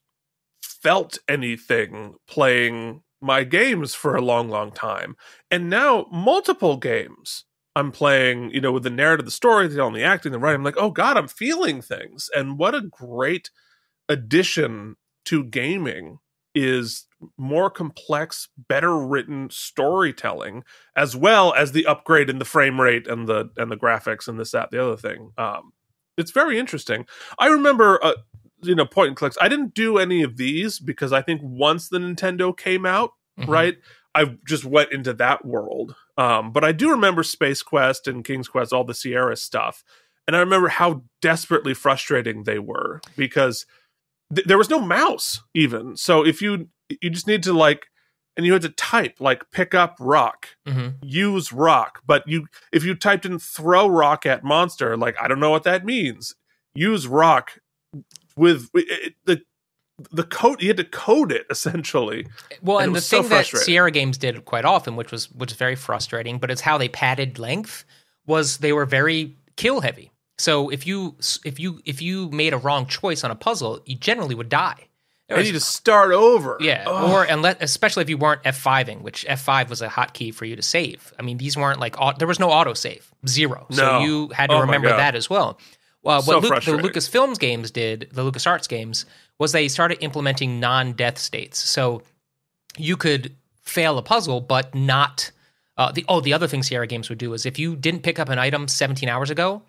[0.61, 5.15] felt anything playing my games for a long, long time.
[5.51, 9.93] And now multiple games I'm playing, you know, with the narrative, the story, the telling,
[9.93, 10.57] the acting, the writing.
[10.59, 12.29] I'm like, oh God, I'm feeling things.
[12.35, 13.49] And what a great
[14.07, 16.19] addition to gaming
[16.55, 17.05] is
[17.37, 20.63] more complex, better written storytelling,
[20.95, 24.39] as well as the upgrade in the frame rate and the and the graphics and
[24.39, 25.31] this, that, the other thing.
[25.37, 25.71] Um,
[26.17, 27.05] it's very interesting.
[27.37, 28.15] I remember uh,
[28.61, 29.37] you know, point and clicks.
[29.39, 33.47] I didn't do any of these because I think once the Nintendo came out, Mhm.
[33.47, 33.77] right,
[34.15, 35.95] I just went into that world.
[36.17, 39.83] Um, but I do remember Space Quest and King's Quest, all the Sierra stuff.
[40.27, 43.65] And I remember how desperately frustrating they were because
[44.33, 45.95] th- there was no mouse even.
[45.97, 46.69] So if you
[47.01, 47.87] you just need to like
[48.37, 50.95] and you had to type like pick up rock, Mhm.
[51.03, 55.39] use rock, but you if you typed in throw rock at monster, like I don't
[55.39, 56.35] know what that means.
[56.75, 57.59] Use rock
[58.35, 59.41] with it, it- the
[60.11, 62.27] the code you had to code it essentially.
[62.61, 63.45] Well, And and, the was so thing that.
[63.47, 66.89] Sierra Games did quite often, which was which is very frustrating, but it's how they
[66.89, 67.85] padded length
[68.25, 70.11] was they were very kill heavy.
[70.37, 73.95] So if you if you if you made a wrong choice on a puzzle, you
[73.95, 74.87] generally would die.
[75.27, 76.57] There And was- you just start over.
[76.59, 77.11] yeah, Ugh.
[77.11, 80.61] or unless especially if you weren't F5ing, which F5 was a hotkey for you to
[80.63, 81.13] save.
[81.19, 83.67] I mean, these weren't like there was no auto save, zero.
[83.69, 83.99] So No.
[83.99, 85.59] you had to Oh remember that as well.
[86.03, 86.71] Well, So what the.
[86.71, 89.05] Lucasfilms games did, the LucasArts games,
[89.37, 91.59] was they started implementing non-death states.
[91.59, 92.03] So
[92.77, 95.31] you could fail a puzzle, but not
[95.77, 96.05] uh, the.
[96.07, 98.39] Oh, the other thing Sierra Games would do is if you didn't pick up an
[98.39, 99.61] item 17 hours ago,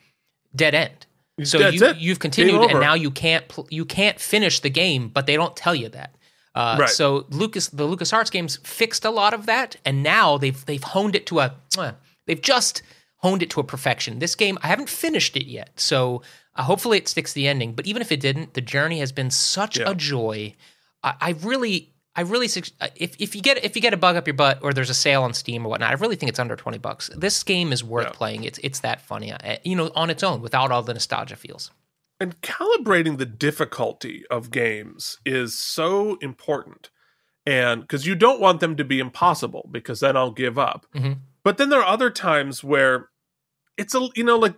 [0.55, 1.07] dead end.
[1.43, 5.09] So That's you, you've continued, and now you can't pl- you can't finish the game,
[5.09, 6.15] but they don't tell you that.
[6.55, 6.89] Uh, Right.
[6.89, 11.17] So Lucas, the LucasArts games fixed a lot of that, and now they've they've honed
[11.17, 11.93] it to a uh,
[12.27, 12.83] they've just
[13.23, 14.19] honed it to a perfection.
[14.19, 16.23] This game, I haven't finished it yet, so
[16.57, 17.73] uh, hopefully it sticks to the ending.
[17.75, 19.91] But even if it didn't, the journey has been such Yeah.
[19.91, 20.55] a joy.
[21.03, 22.49] I, I really, I really,
[22.81, 24.91] uh, if if you get if you get a bug up your butt or there's
[24.91, 27.09] a sale on Steam or whatnot, I really think it's under twenty bucks.
[27.17, 28.13] This game is worth Yeah.
[28.13, 28.45] playing.
[28.45, 31.71] It's it's that funny, uh, you know, on its own without all the nostalgia feels.
[32.23, 36.91] and calibrating the difficulty of games is so important
[37.47, 41.17] and because you don't want them to be impossible because then i'll give up Mhm.
[41.51, 43.09] But then there are other times where
[43.77, 44.55] it's a you know like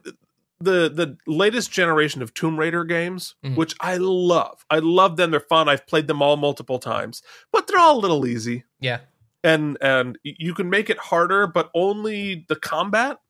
[0.60, 3.56] the the latest generation of tomb raider games Mhm.
[3.56, 7.66] which i love i love them they're fun i've played them all multiple times but
[7.66, 8.98] they're all a little easy Yeah.
[9.42, 13.20] and and you can make it harder but only the combat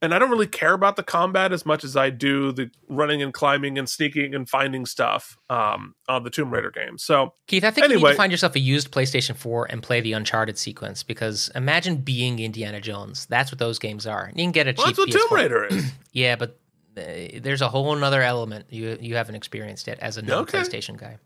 [0.00, 3.20] and i don't really care about the combat as much as i do the running
[3.22, 7.64] and climbing and sneaking and finding stuff um on the tomb raider game so Keith,
[7.64, 8.10] I think you need Anyway.
[8.12, 12.38] to find yourself a used PlayStation 4 and play the Uncharted sequence because imagine being
[12.38, 13.24] Indiana Jones.
[13.26, 14.30] That's what those games are.
[14.34, 15.36] You can get a well, cheap that's what tomb PS4.
[15.36, 16.58] raider is Yeah, but
[16.98, 17.02] uh,
[17.40, 20.58] there's a whole other element you you haven't experienced yet as a non Okay.
[20.58, 21.16] PlayStation guy.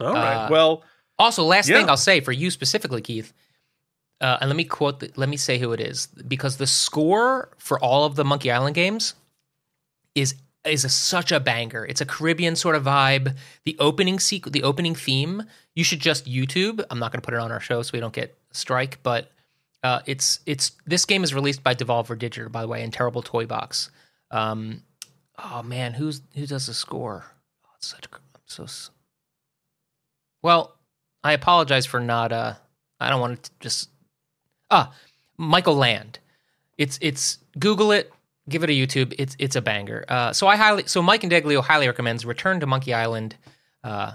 [0.00, 0.84] all right Uh, well
[1.18, 1.78] Also, last Yeah.
[1.78, 3.32] thing I'll say for you specifically, Keith,
[4.22, 7.50] uh, and let me quote, the, let me say who it is because the score
[7.58, 9.14] for all of the Monkey Island games
[10.14, 11.84] is is a, such a banger.
[11.84, 13.34] It's a Caribbean sort of vibe.
[13.64, 15.42] The opening sequ- the opening theme,
[15.74, 16.84] you should just YouTube.
[16.88, 19.30] I'm not going to put it on our show so we don't get strike, but
[19.82, 23.22] uh, it's it's this game is released by Devolver Digital, by the way, and Terrible
[23.22, 23.90] Toy Box.
[24.30, 24.82] Um,
[25.38, 27.24] oh man, who's who does the score?
[27.66, 28.66] Oh, it's such a, I'm so.
[30.42, 30.76] Well,
[31.24, 32.32] I apologize for not.
[32.32, 32.54] Uh,
[33.00, 33.88] I don't want to just.
[34.72, 34.92] Ah,
[35.36, 36.18] Michael Land.
[36.78, 38.12] It's it's Google it.
[38.48, 39.14] Give it a YouTube.
[39.18, 40.04] It's it's a banger.
[40.08, 43.36] Uh, so I highly so Mike and Deglio highly recommends Return to Monkey Island,
[43.84, 44.12] uh,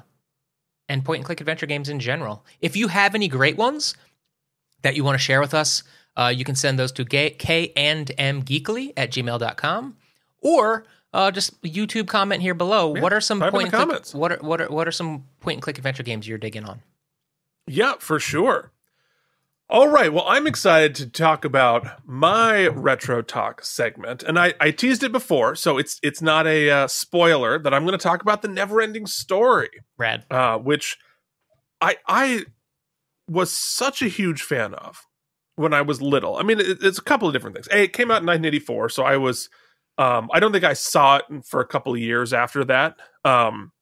[0.90, 2.44] and point and click adventure games in general.
[2.60, 3.96] If you have any great ones
[4.82, 5.84] that you want to share with us,
[6.18, 9.96] uh, you can send those to k and m geekly at gmail.com
[10.42, 12.96] or uh, just YouTube comment here below.
[12.96, 14.14] Yeah, what are some point and click, comments.
[14.14, 16.82] what are what are what are some point and click adventure games you're digging on?
[17.68, 18.72] Yeah, for sure.
[19.70, 20.14] All right.
[20.14, 25.12] Well, I'm excited to talk about my retro talk segment, and I, I teased it
[25.12, 28.48] before, so it's it's not a uh, spoiler that I'm going to talk about the
[28.48, 30.24] Never-Ending Story, Rad.
[30.32, 30.98] uh, which
[31.82, 32.46] I I
[33.28, 35.06] was such a huge fan of
[35.58, 36.38] when I was little.
[36.38, 37.68] I mean, it, it's a couple of different things.
[37.68, 39.50] A, it came out in 1984, so I was
[39.98, 42.96] um, I don't think I saw it for a couple of years after that.
[43.26, 43.74] Um,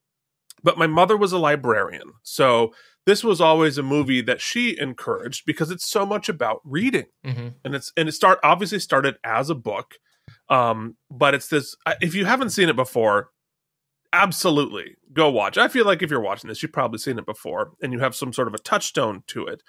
[0.63, 2.73] but my mother was a librarian, so
[3.05, 7.05] this was always a movie that she encouraged because it's so much about reading.
[7.23, 9.95] Hmm and it's and it start obviously started as a book
[10.49, 13.29] um but it's this if you haven't seen it before
[14.13, 17.71] absolutely go watch i feel like if you're watching this you've probably seen it before
[17.81, 19.61] and you have some sort of a touchstone to it.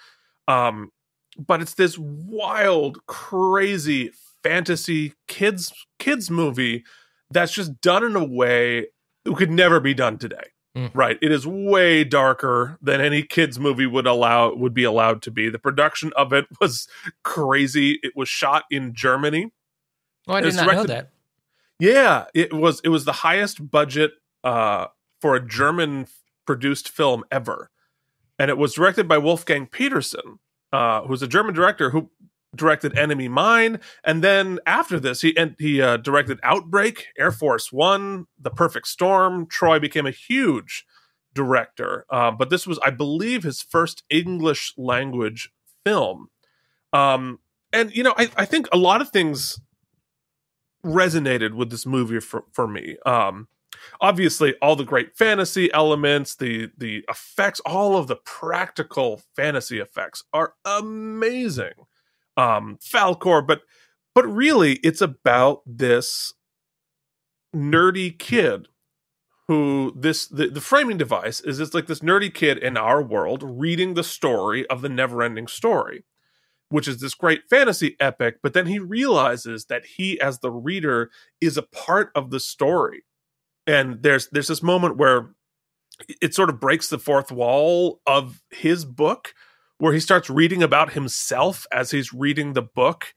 [0.46, 0.92] Um
[1.38, 6.85] but it's this wild crazy fantasy kids kids movie
[7.31, 8.87] that's just done in a way
[9.25, 10.90] that could never be done today Mm.
[10.94, 11.18] right.
[11.22, 15.48] It is way darker than any kids movie would allow would be allowed to be.
[15.48, 16.86] The production of it was
[17.22, 17.98] crazy.
[18.02, 19.52] It was shot in germany.
[20.28, 21.10] Oh, I did not know that.
[21.78, 24.12] yeah it was it was the highest budget
[24.44, 24.86] uh
[25.20, 26.08] for a german
[26.46, 27.70] produced film ever.
[28.38, 30.38] And it was directed by wolfgang petersen
[30.72, 32.10] uh who's a german director who
[32.54, 37.72] directed enemy mine and then after this he and he uh, directed outbreak air force
[37.72, 39.46] one the perfect storm.
[39.46, 40.85] Troy became a huge
[41.35, 45.50] director uh, but this was i believe his first english language
[45.85, 46.28] film.
[46.92, 47.40] Um
[47.72, 49.61] and you know i, I think a lot of things
[50.85, 52.96] resonated with this movie for, for me.
[53.04, 53.48] Um
[54.00, 60.24] obviously all the great fantasy elements the the effects all of the practical fantasy effects
[60.32, 61.72] are amazing
[62.37, 63.62] um falcor but
[64.14, 66.35] but really it's about this
[67.55, 68.68] nerdy kid
[69.49, 73.42] who this the, the framing device is it's like this nerdy kid in our world
[73.44, 76.05] reading the story of the never ending story
[76.68, 81.11] which is this great fantasy epic but then he realizes that he as the reader
[81.40, 83.05] is a part of the story.
[83.66, 85.35] And there's there's this moment where
[86.20, 89.35] it sort of breaks the fourth wall of his book
[89.78, 93.14] where he starts reading about himself as he's reading the book.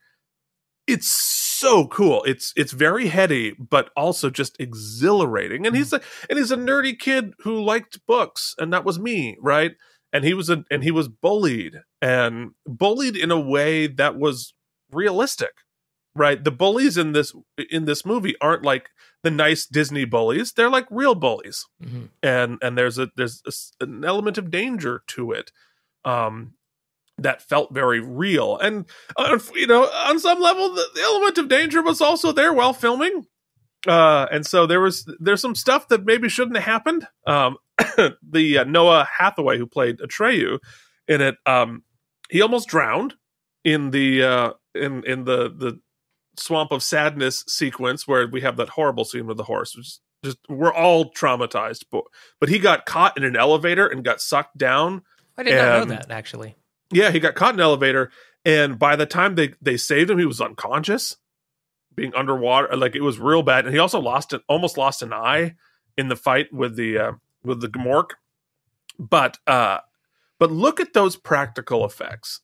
[0.86, 2.22] It's so cool.
[2.24, 5.66] It's it's very heady but also just exhilarating.
[5.66, 9.36] And he's a and he's a nerdy kid who liked books and that was me
[9.40, 9.72] right?
[10.12, 14.54] And he was a and he was bullied and bullied in a way that was
[14.90, 15.52] realistic
[16.16, 16.42] right?
[16.42, 17.32] The bullies in this
[17.70, 18.90] in this movie aren't like
[19.22, 20.52] the nice disney bullies.
[20.52, 21.66] They're like real bullies.
[21.82, 25.52] Hmm and and there's a there's a an element of danger to it
[26.04, 26.54] um
[27.18, 28.56] that felt very real.
[28.56, 28.86] And
[29.16, 32.72] uh, you know on some level the, the element of danger was also there while
[32.72, 33.26] filming.
[33.86, 37.06] Uh and so there was there's some stuff that maybe shouldn't have happened.
[37.26, 37.56] Um
[38.22, 40.58] the uh, noah hathaway who played atreyu
[41.08, 41.82] in it um
[42.30, 43.14] he almost drowned
[43.64, 45.80] in the uh in in the the
[46.36, 50.38] swamp of sadness sequence where we have that horrible scene with the horse which just
[50.48, 52.04] we're all traumatized but
[52.38, 55.02] but he got caught in an elevator and got sucked down
[55.36, 56.56] I did not know that actually.
[56.92, 58.10] yeah he got caught in an elevator
[58.44, 61.16] and by the time they they saved him he was unconscious
[61.94, 65.12] being underwater like it was real bad and he also lost it almost lost an
[65.12, 65.54] eye
[65.96, 67.12] in the fight with the uh
[67.44, 68.10] with the Gmork.
[68.98, 69.78] but uh
[70.38, 72.40] but look at those practical effects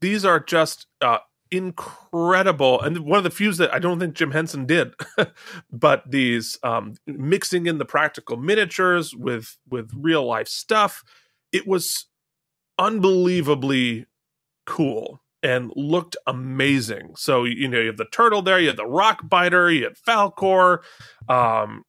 [0.00, 1.18] these are just uh
[1.50, 4.94] incredible and one of the few that i don't think jim henson did
[5.70, 11.04] but these um mixing in the practical miniatures with with real life stuff
[11.52, 12.06] it was
[12.78, 14.06] unbelievably
[14.66, 17.12] cool and looked amazing.
[17.16, 19.96] So you know you have the turtle there, you have the rock biter, you had
[19.96, 20.78] Falcor.
[21.28, 21.84] Um,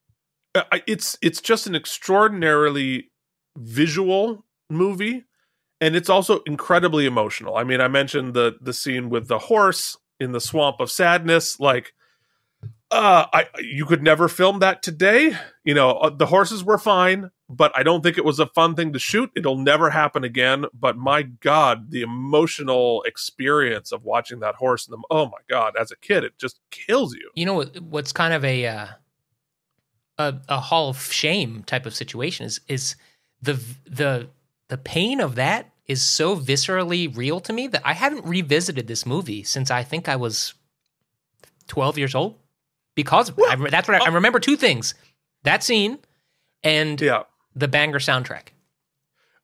[0.88, 3.12] it's it's just an extraordinarily
[3.58, 5.26] visual movie,
[5.82, 7.56] and it's also incredibly emotional.
[7.56, 11.60] I mean, I mentioned the the scene with the horse in the swamp of sadness,
[11.60, 11.94] like.
[12.92, 15.36] Uh, I you could never film that today.
[15.66, 18.76] You know, uh, the horses were fine, but I don't think it was a fun
[18.76, 19.32] thing to shoot.
[19.36, 20.66] It'll never happen again.
[20.74, 25.76] But my God, the emotional experience of watching that horse and the oh my God,
[25.80, 27.30] as a kid, it just kills you.
[27.36, 27.64] You know?
[27.64, 28.88] What's kind of a uh,
[30.18, 32.96] a a hall of shame type of situation is is
[33.42, 34.30] the the
[34.70, 39.06] the pain of that is so viscerally real to me that I haven't revisited this
[39.06, 40.54] movie since I think I was
[41.68, 42.36] 12 years old.
[42.96, 43.32] Because.
[43.50, 44.94] I, that's what I, I remember two things
[45.44, 46.00] that scene
[46.64, 47.24] and Yeah.
[47.56, 48.50] The banger soundtrack.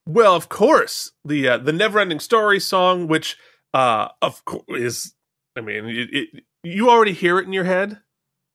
[0.05, 3.38] Well, of course, the uh, the Neverending Story song, which
[3.74, 5.14] uh, of course is,
[5.55, 7.99] I mean, it, it, you already hear it in your head.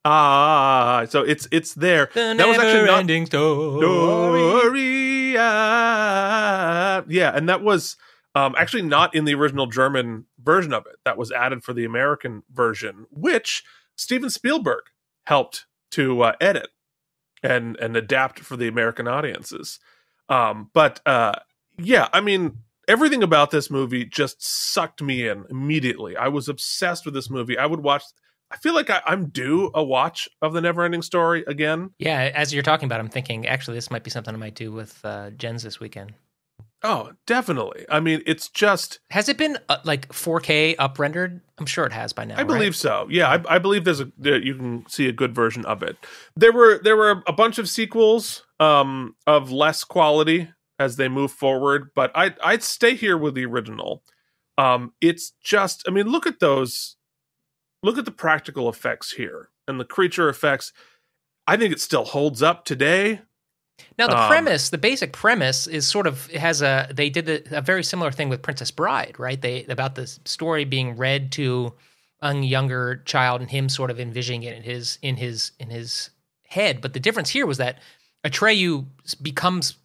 [0.05, 2.11] Ah, so it's it's there.
[2.13, 3.81] The that was actually not ending story.
[3.81, 5.37] Story.
[5.37, 7.97] uh, yeah, and that was
[8.35, 10.97] um, actually not in the original German version of it.
[11.05, 13.63] That was added for the American version, which
[13.97, 14.85] Steven Spielberg
[15.27, 16.69] helped to uh, edit
[17.45, 19.79] and and adapt for the American audiences.
[20.29, 21.35] Um, but uh,
[21.79, 26.17] yeah, I mean, everything about this movie just sucked me in immediately.
[26.17, 27.59] I was obsessed with this movie.
[27.59, 28.03] I would watch.
[28.51, 31.91] I feel like I, I'm due a watch of the Neverending Story again.
[31.99, 34.73] Yeah, as you're talking about, I'm thinking actually this might be something I might do
[34.73, 36.15] with uh, Jens this weekend.
[36.85, 37.87] Oh, definitely.
[37.89, 39.01] I mean, it's just.
[39.11, 41.41] Has it been uh, like 4K up rendered?
[41.59, 42.39] I'm sure it has by now.
[42.39, 42.75] I believe right?
[42.75, 43.09] so.
[43.11, 45.97] Yeah, I, I believe there's a there, you can see a good version of it.
[46.37, 51.33] There were there were a bunch of sequels um, of less quality as they move
[51.33, 54.03] forward, but I I'd stay here with the original.
[54.57, 56.97] Um, it's just, I mean, look at those,
[57.83, 60.73] look at the practical effects here and the creature effects.
[61.47, 63.23] I think it still holds up today.
[63.99, 66.89] Now the Um, premise, the basic premise, is sort of has a.
[66.93, 69.41] They did a, a very similar thing with Princess Bride, right?
[69.41, 71.75] They about the story being read to
[72.21, 76.11] a younger child and him sort of envisioning it in his in his in his
[76.47, 76.81] head.
[76.81, 77.79] But the difference here was that
[78.25, 78.87] Atreyu
[79.23, 79.77] becomes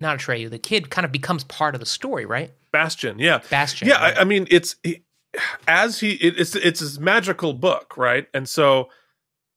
[0.00, 0.50] not Atreyu.
[0.50, 2.52] The kid kind of becomes part of the story, right?
[2.70, 3.88] Bastian, yeah, Bastian.
[3.88, 4.16] yeah right?
[4.16, 5.02] I, I mean it's he,
[5.66, 8.88] as he it, it's it's his magical book right and so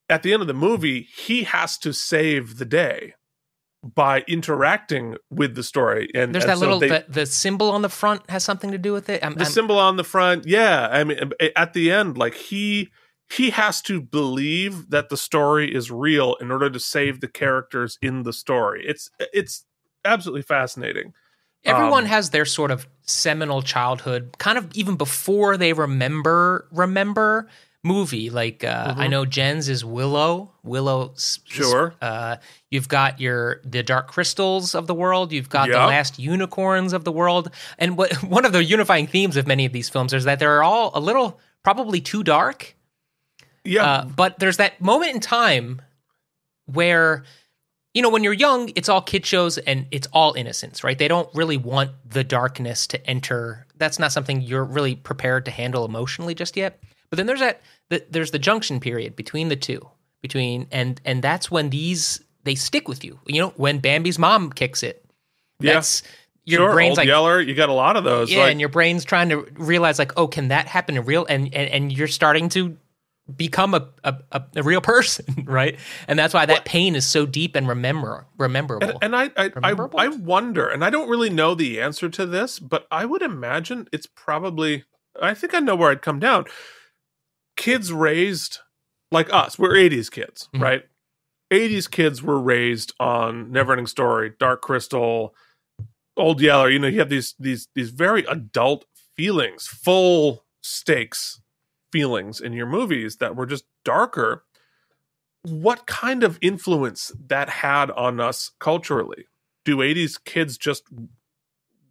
[0.10, 3.14] at the end of the movie he has to save the day
[3.84, 6.10] by interacting with the story.
[6.14, 8.72] And There's and that so little they- the, the symbol on the front has something
[8.72, 9.24] to do with it.
[9.26, 10.88] I'm, the I'm- symbol on the front yeah.
[10.92, 12.90] I mean at the end like he
[13.30, 17.98] he has to believe that the story is real in order to save the characters
[18.02, 18.84] in the story.
[18.86, 19.66] It's it's
[20.06, 21.14] absolutely fascinating.
[21.64, 27.48] Everyone Um, has their sort of seminal childhood, kind of even before they remember remember
[27.84, 28.30] movie.
[28.30, 29.10] Like uh, I Mhm.
[29.10, 30.52] know Jen's is Willow.
[30.64, 31.12] Willow.
[31.16, 31.96] s- s- Sure.
[32.02, 32.36] Uh,
[32.70, 35.32] you've got your the Dark Crystals of the world.
[35.32, 37.50] You've got the Last Unicorns of the world.
[37.80, 40.64] And what one of the unifying themes of many of these films is that they're
[40.64, 42.76] all a little probably too dark.
[43.64, 45.82] yeah Uh, but there's that moment in time
[46.66, 47.24] where,
[47.94, 50.98] you know, when you're young, it's all kid shows and it's all innocence, right?
[50.98, 53.66] They don't really want the darkness to enter.
[53.78, 56.80] That's not something you're really prepared to handle emotionally just yet.
[57.12, 59.88] But then there's that, the, there's the junction period between the two,
[60.22, 63.20] between and and that's when these they stick with you.
[63.28, 65.06] You know, when Bambi's mom kicks it,
[65.60, 65.84] Yeah.
[66.46, 68.60] your sure brain's old like yeller you got a lot of those yeah, like, and
[68.60, 71.26] your brain's trying to realize like, oh, can that happen in real?
[71.28, 72.78] And and, and you're starting to
[73.36, 75.78] become a, a, a, real person, right?
[76.08, 79.00] And that's why that pain is so deep and remember rememberable.
[79.02, 82.26] And, and I, I, I, I wonder, and I don't really know the answer to
[82.26, 84.86] this, but I would imagine it's probably.
[85.22, 86.46] I think I know where I'd come down.
[87.62, 88.58] Kids raised
[89.12, 90.62] like us, we're '80s kids, Mhm.
[90.62, 90.84] right?
[91.52, 95.36] '80s kids were raised on Neverending Story, Dark Crystal,
[96.18, 96.70] Old Yeller.
[96.72, 98.86] You know, you have these these these very adult
[99.16, 101.40] feelings, full stakes
[101.92, 104.44] feelings in your movies that were just darker
[105.44, 109.26] what kind of influence that had on us culturally.
[109.66, 110.84] Do 80s kids just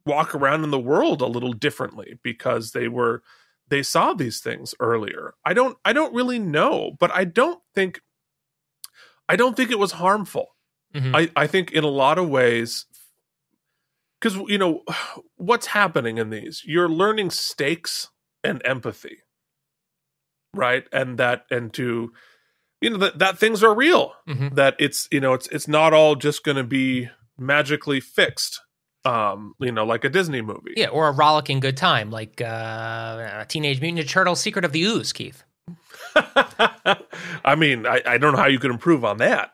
[0.06, 3.22] walk around in the world a little differently because they were
[3.70, 5.34] they saw these things earlier?
[5.44, 8.00] I don't I don't really know, but I don't think
[9.28, 10.48] I don't think it was harmful.
[10.94, 11.14] Mhm.
[11.14, 12.86] I I think in a lot of ways
[14.20, 14.82] cuz you know
[15.36, 18.10] what's happening in these you're learning stakes
[18.44, 19.18] and empathy.
[20.54, 20.84] Right?
[20.92, 22.12] And that and to
[22.80, 24.54] you know that, that things are real Mhm.
[24.56, 27.08] that it's you know it's it's not all just going to be
[27.38, 28.60] magically fixed
[29.04, 33.44] um you know like a disney movie yeah, or a rollicking good time, like uh,
[33.48, 35.42] Teenage Mutant Ninja Turtles: Secret of the Ooze, Keith.
[36.16, 39.52] i mean I, I don't know how you could improve on that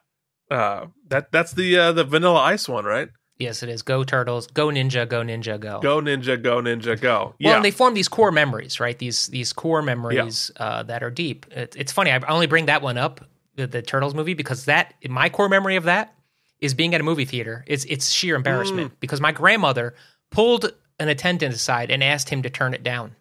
[0.51, 3.83] uh that that's the uh the vanilla ice one right Yes, it is.
[3.83, 5.79] Go Turtles, go Ninja, go Ninja, go.
[5.81, 8.99] go ninja go ninja go Well, yeah and they form these core memories, right?
[8.99, 11.45] These these core memories uh, that are deep.
[11.51, 12.11] It, it's funny.
[12.11, 13.21] I only bring that one up,
[13.57, 16.15] the, the Turtles movie, because that my core memory of that
[16.61, 17.65] is being at a movie theater.
[17.67, 19.01] It's it's sheer embarrassment Mm.
[19.01, 19.95] because my grandmother
[20.31, 23.15] pulled an attendant aside and asked him to turn it down.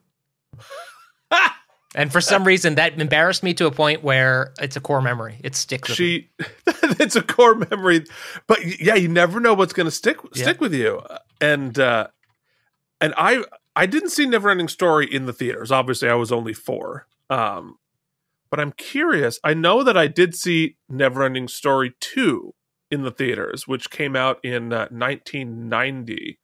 [1.96, 5.38] and for some reason, that embarrassed me to a point where it's a core memory.
[5.44, 5.90] It sticks.
[5.90, 6.06] With me.
[6.06, 6.30] she
[7.04, 8.06] it's a core memory
[8.48, 10.44] but yeah you never know what's going to stick Yeah.
[10.44, 11.02] stick with you
[11.42, 12.08] and uh,
[13.02, 13.44] and I
[13.76, 15.70] I didn't see Neverending Story in the theaters.
[15.70, 17.08] Obviously, I was only four.
[17.30, 17.78] Um,
[18.50, 19.38] but I'm curious.
[19.44, 22.54] I know that I did see Neverending Story two
[22.92, 26.40] in the theaters, which came out in uh, 1990.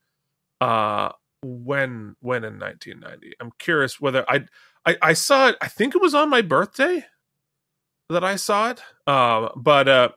[0.59, 1.09] Uh,
[1.43, 3.33] when when in 1990?
[3.39, 4.45] I'm curious whether I,
[4.85, 5.57] I I saw it.
[5.61, 7.05] I think it was on my birthday
[8.09, 8.81] that I saw it.
[9.07, 10.09] Um, but uh,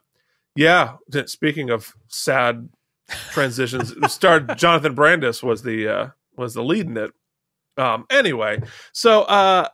[0.56, 0.96] yeah.
[1.26, 2.68] Speaking of sad
[3.30, 7.12] transitions, it starred Jonathan Brandis was the uh, was the lead in it.
[7.76, 8.60] Um, anyway,
[8.92, 9.68] so uh,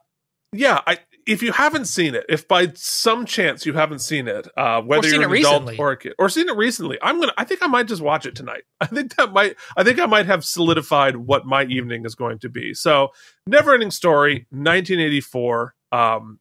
[0.52, 4.48] yeah, I if you haven't seen it, if by some chance you haven't seen it,
[4.56, 5.76] uh, whether you're an adult recently.
[5.78, 7.32] or a kid, or seen it recently, I'm gonna.
[7.36, 8.62] I think I might just watch it tonight.
[8.80, 9.56] I think that might.
[9.76, 12.74] I think I might have solidified what my evening is going to be.
[12.74, 13.08] So,
[13.48, 15.74] Neverending Story, 1984.
[15.92, 16.38] Um,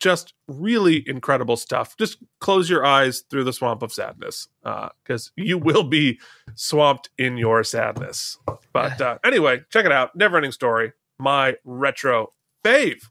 [0.00, 1.96] just really incredible stuff.
[1.96, 6.20] Just close your eyes through the swamp of sadness, because uh, you will be
[6.54, 8.36] swamped in your sadness.
[8.72, 10.16] But uh, anyway, check it out.
[10.18, 12.32] Neverending Story, my retro
[12.64, 13.08] fave.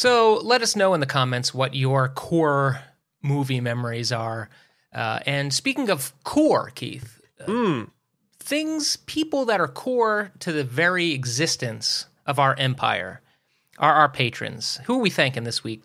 [0.00, 2.80] So let us know in the comments what your core
[3.22, 4.48] movie memories are.
[4.94, 7.90] Uh, and speaking of core, Keith, mm.
[8.38, 13.20] things, people that are core to the very existence of our empire
[13.76, 14.80] are our patrons.
[14.84, 15.82] Who are we thanking this week?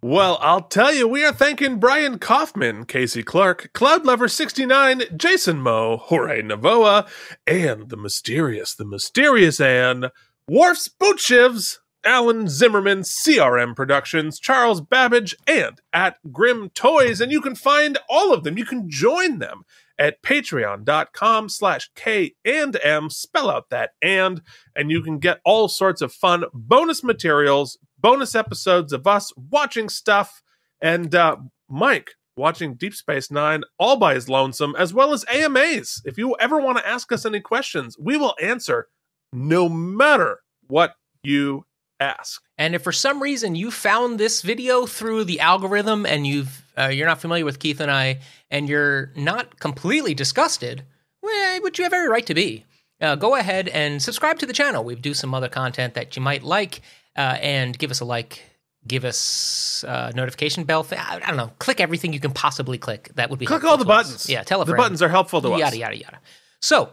[0.00, 5.60] Well, I'll tell you, we are thanking Brian Kaufman, Casey Clark, Cloud Lover 69, Jason
[5.60, 7.06] Moe, Jorge Navoa,
[7.46, 10.08] and the mysterious, the mysterious Anne,
[10.48, 17.20] Worf's Boot Shivs, Alan Zimmerman, CRM Productions, Charles Babbage, and at Grim Toys.
[17.20, 18.58] And you can find all of them.
[18.58, 19.62] You can join them
[19.98, 23.10] at patreon.com slash K and M.
[23.10, 24.42] Spell out that and,
[24.74, 29.88] and you can get all sorts of fun bonus materials, bonus episodes of us watching
[29.88, 30.42] stuff,
[30.80, 31.36] and uh,
[31.68, 36.02] Mike watching Deep Space Nine all by his lonesome, as well as AMAs.
[36.04, 38.88] If you ever want to ask us any questions, we will answer
[39.32, 41.64] no matter what you
[42.02, 42.42] ask.
[42.58, 46.86] And if for some reason you found this video through the algorithm and you've uh,
[46.86, 50.84] you're not familiar with Keith and I, and you're not completely disgusted,
[51.22, 52.64] well, which you have every right to be,
[53.00, 54.82] uh, go ahead and subscribe to the channel.
[54.82, 56.80] We do some other content that you might like,
[57.16, 58.42] uh, and give us a like.
[58.84, 60.84] Give us a uh, notification bell.
[60.90, 61.52] I, I don't know.
[61.60, 63.12] Click everything you can possibly click.
[63.14, 64.14] That would be click all the buttons.
[64.16, 64.28] Us.
[64.28, 64.76] Yeah, tell the friend.
[64.76, 65.76] buttons are helpful to yada, us.
[65.76, 66.20] Yada yada yada.
[66.60, 66.90] So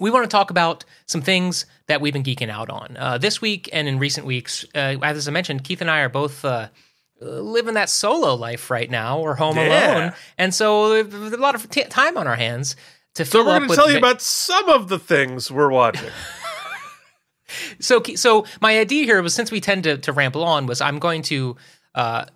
[0.00, 3.40] we want to talk about some things that we've been geeking out on uh, this
[3.40, 4.64] week and in recent weeks.
[4.74, 6.68] Uh, as I mentioned, Keith and I are both uh,
[7.20, 9.20] living that solo life right now.
[9.20, 9.96] We're home yeah.
[9.96, 12.76] alone, and so a lot of t- time on our hands
[13.14, 13.24] to.
[13.24, 16.10] Fill so we're going to tell you about some of the things we're watching.
[17.80, 20.98] so, so my idea here was since we tend to, to ramble on, was I'm
[20.98, 21.56] going to
[21.94, 22.26] uh,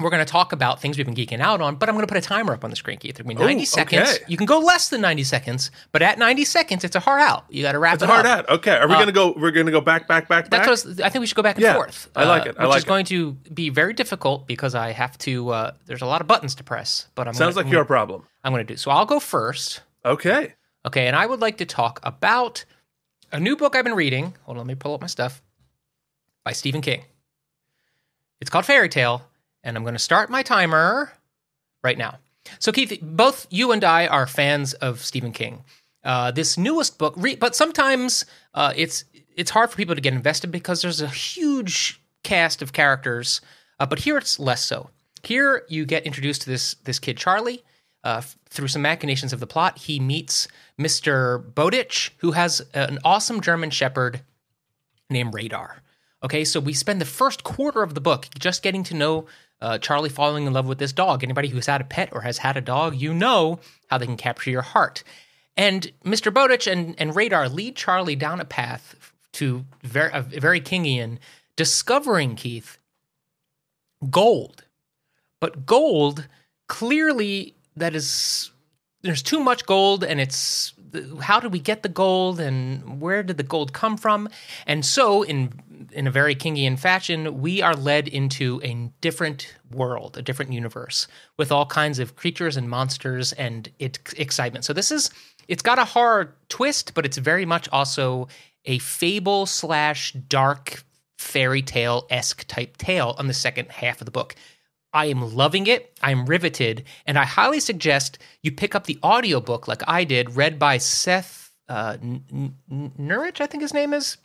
[0.00, 2.12] we're going to talk about things we've been geeking out on, but I'm going to
[2.12, 3.20] put a timer up on the screen, Keith.
[3.20, 4.14] It'll be 90 Ooh, seconds.
[4.14, 4.24] Okay.
[4.26, 7.44] You can go less than 90 seconds, but at 90 seconds, it's a hard out.
[7.50, 8.38] You got to wrap it's it a hard up.
[8.38, 8.48] out.
[8.48, 8.74] Okay.
[8.74, 9.34] Are we uh, going to go?
[9.36, 10.66] We're going to go back, back, back, back.
[10.66, 12.10] That's what I, I think we should go back and yeah, forth.
[12.16, 12.56] I like it.
[12.58, 15.50] I uh, like which is going to be very difficult because I have to.
[15.50, 17.82] Uh, there's a lot of buttons to press, but I'm sounds gonna, like I'm your
[17.82, 18.26] gonna, problem.
[18.44, 18.90] I'm going to do so.
[18.90, 19.82] I'll go first.
[20.04, 20.54] Okay.
[20.86, 22.64] Okay, and I would like to talk about
[23.30, 24.34] a new book I've been reading.
[24.42, 25.42] Hold on, let me pull up my stuff
[26.44, 27.02] by Stephen King.
[28.40, 29.22] It's called Fairy Tale,
[29.62, 31.12] and I'm going to start my timer
[31.82, 32.18] right now.
[32.58, 35.64] So, Keith, both you and I are fans of Stephen King.
[36.04, 39.04] Uh, this newest book, re- but sometimes uh, it's
[39.36, 43.40] it's hard for people to get invested because there's a huge cast of characters.
[43.78, 44.90] Uh, but here it's less so.
[45.22, 47.62] Here you get introduced to this this kid Charlie.
[48.04, 51.54] Uh, f- through some machinations of the plot, he meets Mr.
[51.54, 54.22] Bowditch, who has an awesome German Shepherd
[55.08, 55.82] named Radar.
[56.24, 59.26] Okay, so we spend the first quarter of the book just getting to know
[59.62, 61.22] uh, Charlie falling in love with this dog.
[61.22, 64.16] Anybody who's had a pet or has had a dog, you know how they can
[64.16, 65.04] capture your heart.
[65.56, 66.34] And Mr.
[66.34, 71.18] Bowditch and, and Radar lead Charlie down a path to very, very Kingian,
[71.54, 72.76] discovering, Keith,
[74.10, 74.64] gold.
[75.38, 76.26] But gold,
[76.66, 78.50] clearly, that is,
[79.02, 80.74] there's too much gold and it's,
[81.22, 84.28] how did we get the gold and where did the gold come from?
[84.66, 85.52] And so, in
[85.92, 91.06] in a very Kingian fashion, we are led into a different world, a different universe
[91.38, 94.64] with all kinds of creatures and monsters and it, excitement.
[94.64, 95.10] So this is
[95.48, 98.28] it's got a horror twist, but it's very much also
[98.64, 100.84] a fable slash dark
[101.18, 104.34] fairy tale esque type tale on the second half of the book.
[104.92, 105.98] I am loving it.
[106.02, 110.58] I'm riveted, and I highly suggest you pick up the audiobook like I did, read
[110.58, 114.18] by Seth uh, N- N- Nurich, I think his name is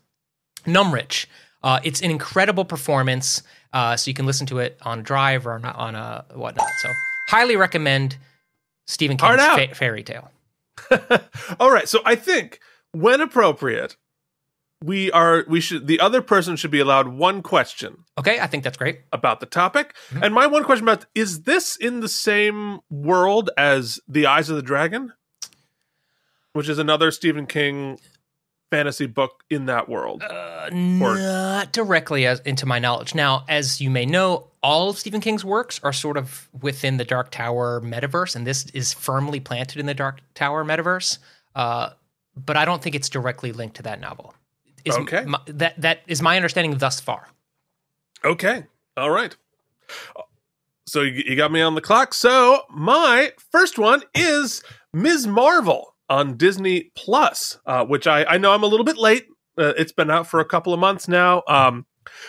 [0.66, 1.28] Numrich.
[1.64, 3.42] Uh, it's an incredible performance,
[3.74, 6.68] uh, so you can listen to it on Drive or on a whatnot.
[6.82, 6.90] So
[7.30, 8.18] highly recommend
[8.86, 10.30] Stephen King's fa- Fairy Tale.
[11.60, 11.90] All right.
[11.90, 12.60] So I think
[12.92, 13.98] when appropriate,
[14.84, 18.64] we are we should the other person should be allowed one question Okay, I think
[18.64, 19.02] that's great.
[19.12, 19.96] about the topic.
[20.12, 20.22] Mhm.
[20.24, 24.56] And my one question about is this in the same world as The Eyes of
[24.56, 25.14] the Dragon?
[26.54, 28.00] Which is another Stephen King
[28.70, 30.24] fantasy book in that world.
[30.24, 33.16] Uh, not directly as into my knowledge.
[33.16, 37.06] Now, as you may know, all of Stephen King's works are sort of within the
[37.06, 41.20] Dark Tower metaverse, and this is firmly planted in the Dark Tower metaverse.
[41.56, 41.92] Uh,
[42.36, 44.34] but I don't think it's directly linked to that novel.
[44.86, 45.24] Is Okay.
[45.26, 47.28] my- that that is my understanding thus far.
[48.24, 48.66] Okay.
[48.96, 49.36] All right.
[50.86, 52.14] So you, you got me on the clock.
[52.14, 54.64] So my first one is
[54.94, 55.28] Ms.
[55.28, 59.28] Marvel on Disney Plus, uh, which I, I know I'm a little bit late.
[59.58, 61.44] Uh, it's been out for a couple of months now.
[61.48, 61.86] Um,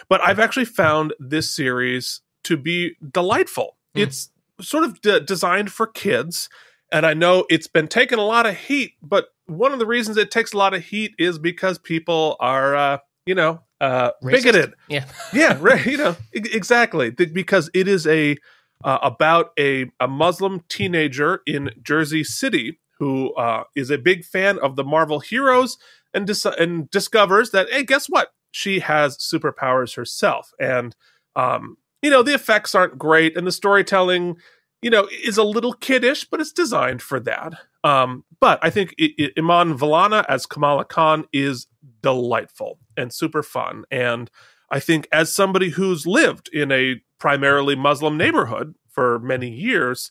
[0.09, 3.77] but I've actually found this series to be delightful.
[3.95, 4.03] Hmm.
[4.03, 6.49] It's sort of de- designed for kids.
[6.91, 10.17] And I know it's been taking a lot of heat, but one of the reasons
[10.17, 14.75] it takes a lot of heat is because people are, uh, you know, uh, bigoted
[14.89, 15.05] Yeah.
[15.33, 18.37] yeah right you know e- exactly because it is a
[18.83, 24.59] uh, about a, a muslim teenager in jersey city who uh, is a big fan
[24.59, 25.77] of the marvel heroes
[26.15, 28.29] and dis- and discovers that hey guess what?
[28.51, 30.53] She has superpowers herself.
[30.61, 30.95] And
[31.37, 34.37] um, you know the effects aren't great and the storytelling
[34.83, 37.55] you know is a little kiddish but it's designed for that.
[37.85, 41.67] Um, but i think I- I- iman vellani as kamala khan is
[42.03, 43.85] delightful and super fun.
[43.91, 44.31] And
[44.71, 50.11] I think as somebody who's lived in a primarily Muslim neighborhood for many years,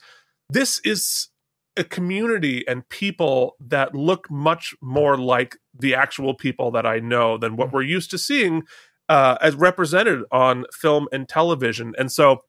[0.50, 1.30] this is
[1.78, 7.38] a community and people that look much more like the actual people that I know
[7.38, 8.64] than what we're used to seeing
[9.10, 11.94] uh, as represented on film and television.
[11.98, 12.44] And so,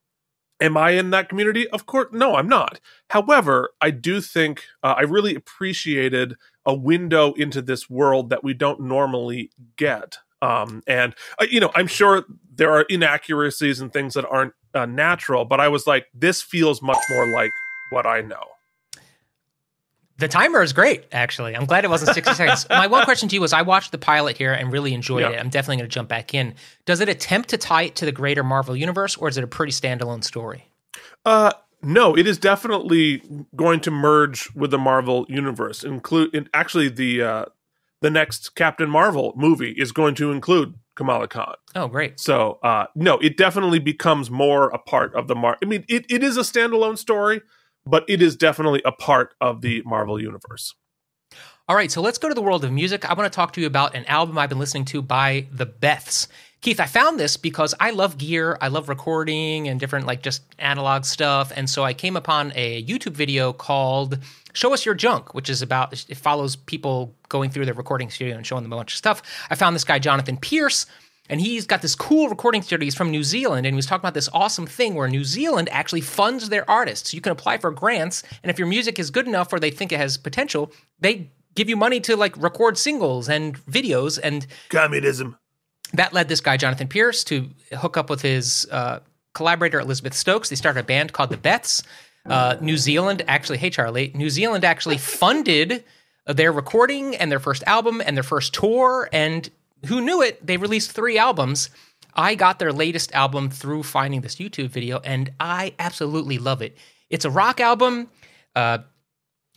[0.61, 1.69] am I in that community?
[1.69, 2.81] Of course, no, I'm not.
[3.11, 6.35] However, I do think uh, I really appreciated
[6.67, 10.19] a window into this world that we don't normally get.
[10.43, 12.25] Um, and uh, you know, I'm sure
[12.55, 16.83] there are inaccuracies and things that aren't uh, natural, but I was like, this feels
[16.83, 17.51] much more like
[17.91, 18.45] what I know.
[20.19, 21.55] The timer is great, actually.
[21.55, 22.67] I'm glad it wasn't 60 seconds.
[22.69, 25.31] My one question to you was I watched the pilot here and really enjoyed Yeah.
[25.31, 25.39] it.
[25.39, 26.55] I'm definitely going to jump back in.
[26.87, 29.47] Does it attempt to tie it to the greater Marvel universe, or is it a
[29.47, 30.71] pretty standalone story?
[31.25, 31.53] Uh,
[31.83, 33.23] no, it is definitely
[33.55, 35.85] going to merge with the Marvel universe.
[35.85, 37.45] Include in, actually the uh,
[38.01, 41.55] the next Captain Marvel movie is going to include Kamala Khan.
[41.77, 42.19] Oh, great.
[42.19, 45.57] So uh, no, it definitely becomes more a part of the Mar.
[45.63, 47.41] I mean, it, it is a standalone story,
[47.89, 50.75] but it is definitely a part of the Marvel universe.
[51.69, 53.09] All right, so let's go to the world of music.
[53.09, 55.67] I want to talk to you about an album I've been listening to by the
[55.67, 56.27] Beths.
[56.61, 60.43] Keith, I found this because I love gear, I love recording and different like just
[60.59, 64.19] analog stuff, and so I came upon a YouTube video called
[64.55, 68.35] "Show Us Your Junk," which is about it follows people going through their recording studio
[68.35, 69.23] and showing them a bunch of stuff.
[69.51, 70.87] I found this guy Jonathan Pearce.
[71.29, 72.85] And he's got this cool recording studio.
[72.85, 75.69] He's from New Zealand, and he was talking about this awesome thing where New Zealand
[75.71, 77.13] actually funds their artists.
[77.13, 79.93] You can apply for grants, and if your music is good enough or they think
[79.93, 84.19] it has potential, they give you money to like record singles and videos.
[84.23, 85.37] And Communism.
[85.93, 89.01] that led this guy Jonathan Pearce to hook up with his uh,
[89.35, 90.49] collaborator Elizabeth Stokes.
[90.49, 91.83] They started a band called the Beths.
[92.27, 95.83] Uh, New Zealand actually, hey Charlie, New Zealand actually funded
[96.27, 99.09] their recording and their first album and their first tour.
[99.13, 99.49] And
[99.87, 100.45] who knew it?
[100.47, 101.71] They released three albums.
[102.15, 106.77] I got their latest album through finding this YouTube video, and I absolutely love it.
[107.11, 108.09] It's a rock album.
[108.57, 108.79] Uh,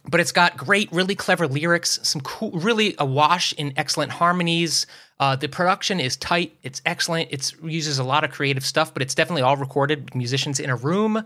[0.10, 4.88] but it's got great, really clever lyrics, some cool, really awash in excellent harmonies.
[5.20, 7.30] Uh, the production is tight, it's excellent.
[7.32, 10.70] It uses a lot of creative stuff, but it's definitely all recorded with musicians in
[10.70, 11.24] a room.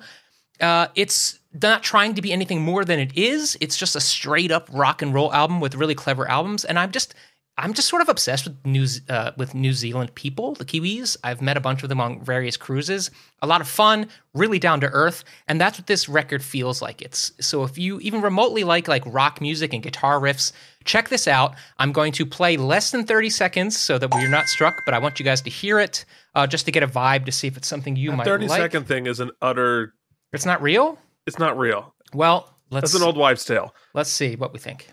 [0.60, 3.58] Uh, it's not trying to be anything more than it is.
[3.62, 6.92] It's just a straight up rock and roll album with really clever albums, and I'm
[6.92, 7.16] just.
[7.58, 11.16] I'm just sort of obsessed with New uh, with New Zealand people, the Kiwis.
[11.24, 13.12] I've met a bunch of them on various cruises.
[13.42, 17.02] A lot of fun, really down to earth, and that's what this record feels like.
[17.02, 20.52] It's so if you even remotely like like rock music and guitar riffs,
[20.84, 21.56] check this out.
[21.80, 25.00] I'm going to play less than 30 seconds so that we're not struck, but I
[25.00, 26.04] want you guys to hear it
[26.36, 28.60] uh, just to get a vibe to see if it's something you might 30 like.
[28.60, 29.94] second thing is an utter.
[30.34, 31.00] It's not real.
[31.26, 31.96] It's not real.
[32.14, 33.74] Well, let's That's an old wives' tale.
[33.94, 34.90] let's see what we think.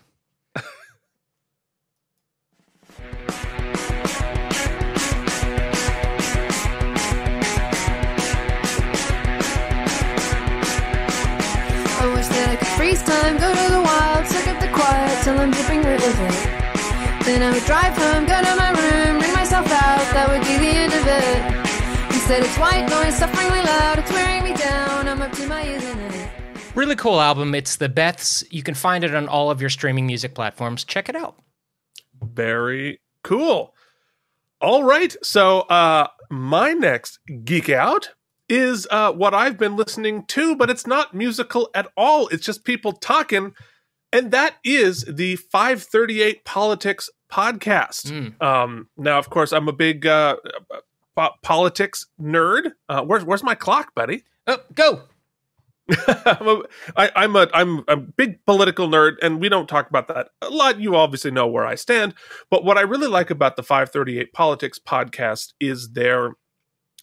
[11.99, 15.23] I wish that I could freeze time, go to the wild, suck up the quiet
[15.23, 17.25] till I'm dripping right with it.
[17.25, 20.57] Then I would drive home, go to my room, bring myself out, that would be
[20.57, 22.13] the end of it.
[22.13, 25.83] Instead, it's white noise, sufferingly loud, it's wearing me down, I'm up to my ears
[25.85, 26.29] in it.
[26.75, 27.53] Really cool album.
[27.53, 28.43] It's the Beths.
[28.49, 30.83] You can find it on all of your streaming music platforms.
[30.83, 31.37] Check it out.
[32.21, 33.73] Very cool.
[34.61, 35.15] All right.
[35.23, 38.11] So, uh, my next geek out
[38.49, 42.27] is uh, what I've been listening to, but it's not musical at all.
[42.27, 43.53] It's just people talking.
[44.11, 48.11] And that is the 538 Politics podcast.
[48.11, 48.41] Mm.
[48.41, 50.37] Um, now, of course, I'm a big uh,
[51.15, 52.71] po- politics nerd.
[52.87, 54.23] Uh, where's, where's my clock, buddy?
[54.45, 55.01] Oh, go.
[56.25, 56.61] I'm a,
[56.95, 60.49] I, I'm a I'm a big political nerd, and we don't talk about that a
[60.49, 60.79] lot.
[60.79, 62.13] You obviously know where I stand,
[62.49, 66.35] but what I really like about the 538 Politics podcast is their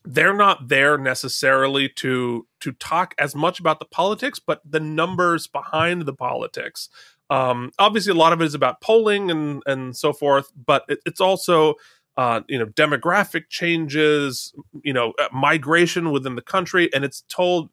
[0.05, 5.47] they're not there necessarily to to talk as much about the politics, but the numbers
[5.47, 6.89] behind the politics.
[7.29, 11.01] Um, obviously, a lot of it is about polling and and so forth, but it,
[11.05, 11.75] it's also
[12.17, 17.69] uh, you know demographic changes, you know uh, migration within the country, and it's told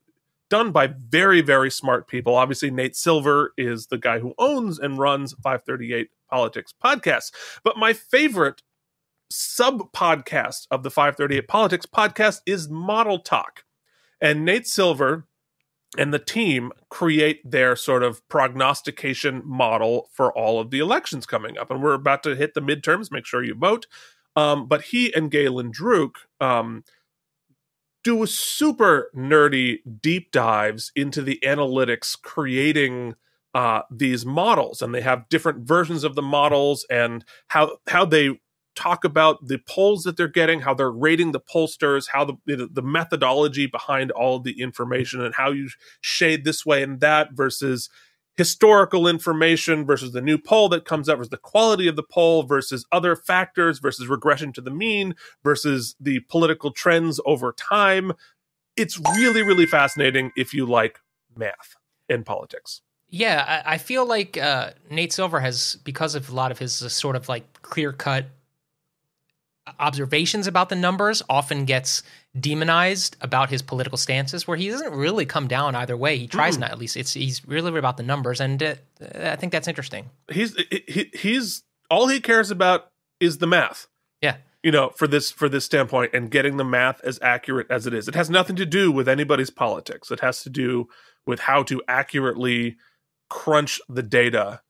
[0.50, 2.36] done by very very smart people.
[2.36, 7.32] Obviously, Nate Silver is the guy who owns and runs 538 Politics podcast.
[7.64, 8.62] But my favorite
[9.30, 13.64] sub podcast of the 538 Politics podcast is Model Talk.
[14.22, 15.28] And Nate Silver
[15.98, 21.58] and the team create their sort of prognostication model for all of the elections coming
[21.58, 21.72] up.
[21.72, 23.12] And we're about to hit the midterms.
[23.12, 23.88] Make sure you vote.
[24.36, 26.84] Um, but he and Galen Druk um,
[28.04, 33.16] do super nerdy deep dives into the analytics creating
[33.54, 34.82] uh, these models.
[34.82, 38.40] And they have different versions of the models and how how they
[38.76, 42.82] talk about the polls that they're getting how they're rating the pollsters how the the,
[42.84, 45.68] methodology behind all the information and how you
[46.00, 47.90] shade this way and that versus
[48.38, 52.44] historical information versus the new poll that comes up versus the quality of the poll
[52.44, 58.14] versus other factors versus regression to the mean versus the political trends over time.
[58.78, 61.00] It's really really fascinating if you like
[61.36, 61.76] math
[62.08, 62.82] and politics.
[63.10, 66.84] Yeah, I, I feel like uh, Nate Silver has, because of a lot of his
[66.84, 68.26] uh, sort of like clear cut
[69.80, 72.04] observations about the numbers, often gets
[72.40, 76.18] demonized about his political stances, where he doesn't really come down either way.
[76.18, 76.62] He tries Mm.
[76.62, 76.96] not, at least.
[76.98, 78.76] It's he's really about the numbers, and uh,
[79.16, 80.10] I think that's interesting.
[80.32, 80.56] he's
[80.88, 83.88] he, he's all he cares about is the math
[84.22, 84.38] Yeah.
[84.62, 87.94] you know for this for this standpoint and getting the math as accurate as it
[87.94, 90.88] is it has nothing to do with anybody's politics it has to do
[91.26, 92.76] with how to accurately
[93.30, 94.62] crunch the data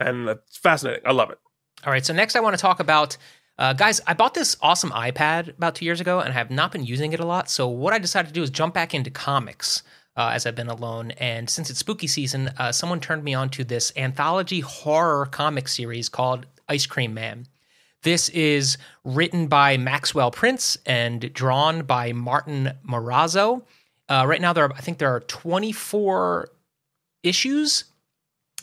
[0.00, 1.38] and it's fascinating i love it
[1.86, 3.16] All right, so next I want to talk about.
[3.58, 6.72] Uh, guys, I bought this awesome iPad about two years ago and I have not
[6.72, 7.48] been using it a lot.
[7.48, 9.82] So, what I decided to do is jump back into comics
[10.16, 11.12] uh, as I've been alone.
[11.12, 15.68] And since it's spooky season, uh, someone turned me on to this anthology horror comic
[15.68, 17.46] series called Ice Cream Man.
[18.02, 23.62] This is written by Maxwell Prince and drawn by Martin Morazzo.
[24.08, 26.50] Uh, right now, there are, I think there are 24
[27.22, 27.84] issues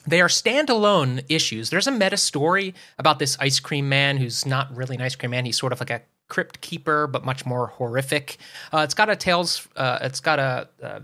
[0.06, 1.70] they are standalone issues.
[1.70, 5.32] There's a meta story about this ice cream man who's not really an ice cream
[5.32, 5.46] man.
[5.46, 8.38] He's sort of like a crypt keeper, but much more horrific.
[8.72, 9.68] Uh, it's got a tales.
[9.76, 11.00] Uh, it's got a, uh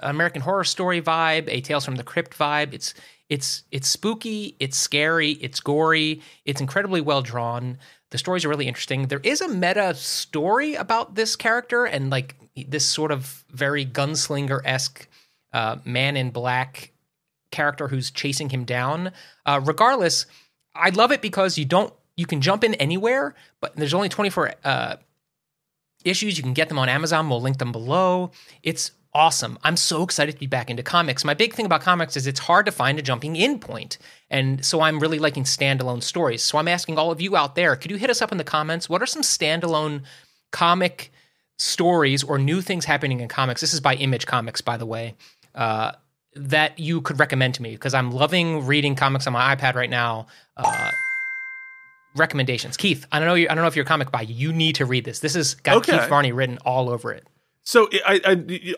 [0.00, 2.72] American Horror Story vibe, a Tales from the Crypt vibe.
[2.72, 2.94] It's
[3.28, 4.56] it's it's spooky.
[4.60, 5.32] It's scary.
[5.32, 6.22] It's gory.
[6.44, 7.78] It's incredibly well drawn.
[8.10, 9.08] The stories are really interesting.
[9.08, 12.36] There is a meta story about this character and like
[12.68, 15.08] this sort of very gunslinger esque
[15.52, 16.92] uh, man in black
[17.56, 19.12] character who's chasing him down.
[19.46, 20.26] Uh, regardless,
[20.74, 24.54] I love it because you don't you can jump in anywhere, but there's only 24
[24.64, 24.96] uh,
[26.04, 26.36] issues.
[26.36, 27.28] You can get them on Amazon.
[27.28, 28.30] We'll link them below.
[28.62, 29.58] It's awesome.
[29.62, 31.24] I'm so excited to be back into comics.
[31.24, 33.98] My big thing about comics is it's hard to find a jumping in point.
[34.30, 36.42] And so I'm really liking standalone stories.
[36.42, 38.44] So I'm asking all of you out there, could you hit us up in the
[38.44, 38.88] comments?
[38.88, 40.02] What are some standalone
[40.52, 41.12] comic
[41.58, 43.60] stories or new things happening in comics?
[43.60, 45.14] This is by Image Comics, by the way.
[45.54, 45.92] Uh,
[46.36, 49.90] that you could recommend to me because I'm loving reading comics on my iPad right
[49.90, 50.26] now.
[50.56, 50.90] Uh,
[52.14, 53.06] recommendations, Keith.
[53.12, 53.34] I don't know.
[53.34, 54.22] You, I don't know if you're a comic buy.
[54.22, 55.20] You need to read this.
[55.20, 55.98] This has got Okay.
[55.98, 57.26] Keith Varney written all over it.
[57.62, 58.20] so I,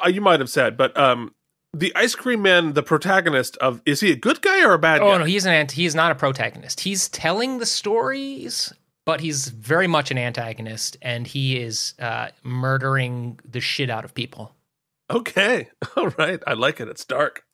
[0.02, 1.34] I, you might have said but um
[1.74, 5.00] the ice cream man the protagonist of is he a good guy or a bad
[5.00, 5.04] guy?
[5.06, 6.80] Oh guy no, he's an ant- he's not a protagonist.
[6.80, 8.72] He's telling the stories,
[9.04, 14.14] but he's very much an antagonist, and he is uh, murdering the shit out of
[14.14, 14.54] people.
[15.10, 15.68] Okay.
[15.96, 16.42] All right.
[16.46, 16.88] I like it.
[16.88, 17.44] It's dark.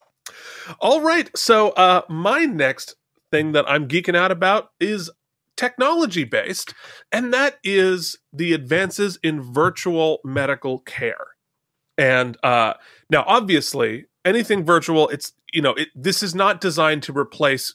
[0.80, 1.30] All right.
[1.36, 2.96] So, uh, my next
[3.30, 5.10] thing that I'm geeking out about is
[5.56, 6.74] technology based,
[7.12, 11.26] and that is the advances in virtual medical care.
[11.98, 12.74] And uh,
[13.10, 17.74] now, obviously, anything virtual, it's, you know, it, this is not designed to replace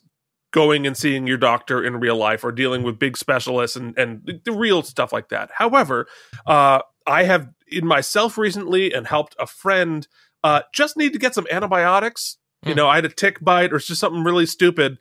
[0.51, 4.41] going and seeing your doctor in real life or dealing with big specialists and, and
[4.43, 5.51] the real stuff like that.
[5.53, 6.07] However,
[6.47, 10.07] uh, I have in myself recently and helped a friend
[10.41, 12.38] Uh, just need to get some antibiotics.
[12.65, 12.77] You Hmm.
[12.77, 14.97] know, I had a tick bite or just something really stupid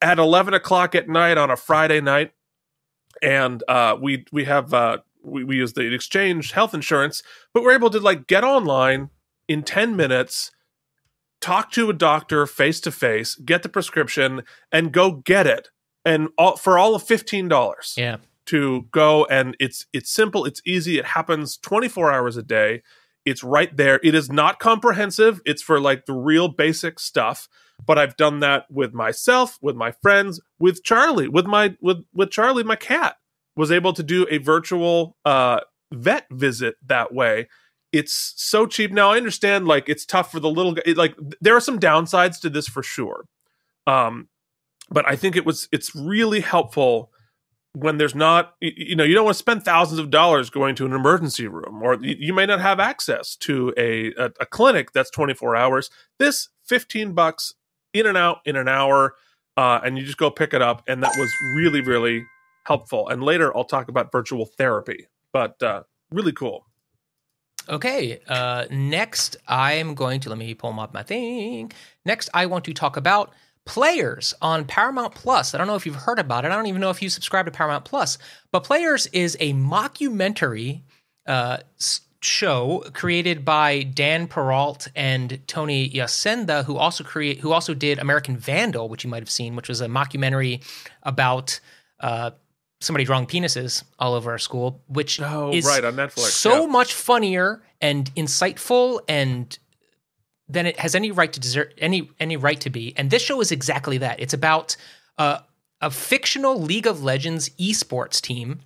[0.00, 2.32] at 11 o'clock at night on a Friday night.
[3.22, 7.22] And uh, we we have uh, we, we use the exchange health insurance,
[7.54, 9.10] but we're able to like get online
[9.48, 10.50] in 10 minutes,
[11.40, 15.68] talk to a doctor face to face, get the prescription, and go get it.
[16.04, 18.16] And all, for all of $15 Yeah.
[18.46, 22.82] to go and it's it's simple it's easy it happens 24 hours a day
[23.26, 24.00] it's right there.
[24.02, 25.40] It is not comprehensive.
[25.44, 27.48] It's for like the real basic stuff
[27.86, 32.30] but i've done that with myself with my friends with charlie with my with with
[32.30, 33.16] charlie my cat
[33.54, 35.60] was able to do a virtual uh
[35.92, 37.48] vet visit that way.
[37.92, 38.92] It's so cheap.
[38.92, 41.78] Now i understand like it's tough for the little guy it, like there are some
[41.78, 43.24] downsides to this for sure
[43.86, 44.28] um
[44.90, 47.10] but i think it was it's really helpful
[47.76, 50.86] when there's not you know you don't want to spend thousands of dollars going to
[50.86, 55.10] an emergency room or you, may not have access to a, a a clinic that's
[55.10, 57.52] 24 hours this 15 bucks
[57.92, 59.14] in and out in an hour
[59.58, 62.24] uh, and you just go pick it up and that was really really
[62.64, 66.64] helpful and later i'll talk about virtual therapy but uh, really cool
[67.68, 68.20] Okay.
[68.28, 71.72] Uh, next, I'm going to let me pull up my thing.
[72.04, 73.34] Next, I want to talk about
[73.66, 75.54] Players on Paramount Plus.
[75.54, 76.52] I don't know if you've heard about it.
[76.52, 78.16] I don't even know if you subscribe to Paramount Plus,
[78.52, 80.82] but Players is a mockumentary
[81.26, 81.58] uh,
[82.20, 88.36] show created by Dan Perrault and Tony Yacenda, who also create who also did American
[88.36, 90.64] Vandal, which you might have seen, which was a mockumentary
[91.02, 91.60] about
[92.00, 92.30] uh,
[92.80, 96.66] somebody drawing penises all over our school, which oh is right on netflix so yeah.
[96.66, 99.58] much funnier and insightful and
[100.48, 102.94] than it has any right to deserve any any right to be.
[102.96, 104.20] And this show is exactly that.
[104.20, 104.76] It's about
[105.18, 105.38] uh,
[105.80, 108.60] a fictional League of Legends esports team.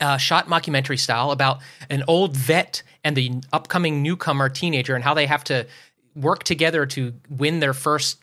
[0.00, 1.58] Uh, shot mockumentary style about
[1.90, 5.66] an old vet and the upcoming newcomer teenager and how they have to
[6.14, 8.18] work together to win their first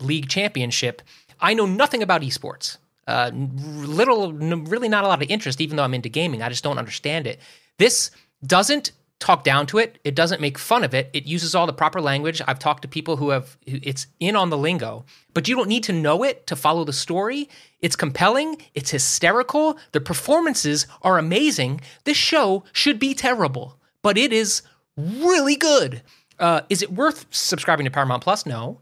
[0.00, 1.02] league championship.
[1.40, 2.76] I know nothing about esports.
[3.08, 6.42] Uh, little, really not a lot of interest, even though I'm into gaming.
[6.42, 7.40] I just don't understand it.
[7.78, 8.10] This
[8.46, 9.98] doesn't talk down to it.
[10.04, 11.10] It doesn't make fun of it.
[11.12, 12.40] It uses all the proper language.
[12.46, 15.04] I've talked to people who have, it's in on the lingo,
[15.34, 17.48] but you don't need to know it to follow the story.
[17.80, 18.62] It's compelling.
[18.74, 19.78] It's hysterical.
[19.92, 21.80] The performances are amazing.
[22.04, 24.62] This show should be terrible, but it is
[24.96, 26.02] really good.
[26.38, 28.46] Uh, is it worth subscribing to Paramount Plus?
[28.46, 28.80] No.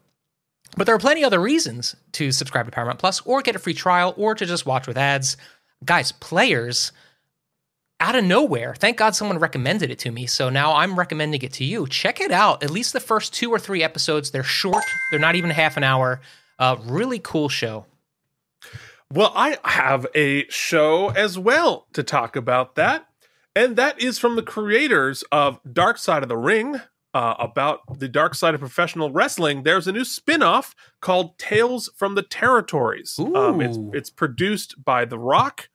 [0.76, 3.72] But there are plenty other reasons to subscribe to Paramount Plus or get a free
[3.72, 5.39] trial or to just watch with ads.
[5.84, 6.93] Guys, players
[8.01, 8.75] out of nowhere.
[8.75, 10.27] Thank God someone recommended it to me.
[10.27, 11.87] So now I'm recommending it to you.
[11.87, 12.63] Check it out.
[12.63, 14.31] At least the first two or three episodes.
[14.31, 16.21] They're short, they're not even half an hour.
[16.59, 17.87] Uh, really cool show.
[19.13, 23.07] Well, I have a show as well to talk about that.
[23.55, 26.81] And that is from the creators of Dark Side of the Ring,
[27.15, 29.63] uh, about the dark side of professional wrestling.
[29.63, 33.19] There's a new spin off called Tales from the Territories.
[33.19, 35.71] Um, it's, it's produced by The Rock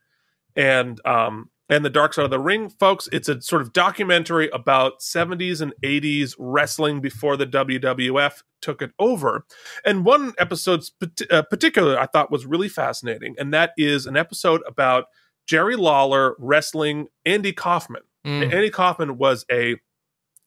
[0.56, 3.08] and um, and the Dark Side of the Ring, folks.
[3.14, 8.92] It's a sort of documentary about 70s and 80s wrestling before the WWF took it
[9.00, 9.46] over.
[9.86, 10.84] And one episode
[11.32, 15.06] uh, particular I thought was really fascinating, and that is an episode about
[15.48, 18.04] Jerry Lawler wrestling Andy Kaufman.
[18.28, 18.54] Mm.
[18.54, 19.78] Andy Kaufman was a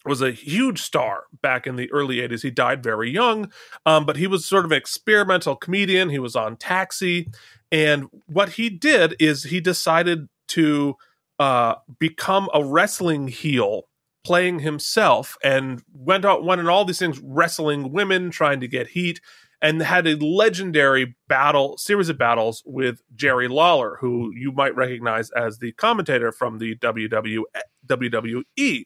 [0.05, 2.43] was a huge star back in the early 80s.
[2.43, 3.51] He died very young,
[3.87, 6.11] um, but he was sort of an experimental comedian.
[6.11, 7.31] He was on Taxi.
[7.73, 10.97] And what he did is he decided to
[11.39, 13.83] uh, become a wrestling heel,
[14.25, 18.89] playing himself, and went on went in all these things, wrestling women, trying to get
[18.89, 19.21] heat,
[19.61, 25.31] and had a legendary battle, series of battles with Jerry Lawler, who you might recognize
[25.31, 27.43] as the commentator from the WW,
[27.87, 28.85] WWE.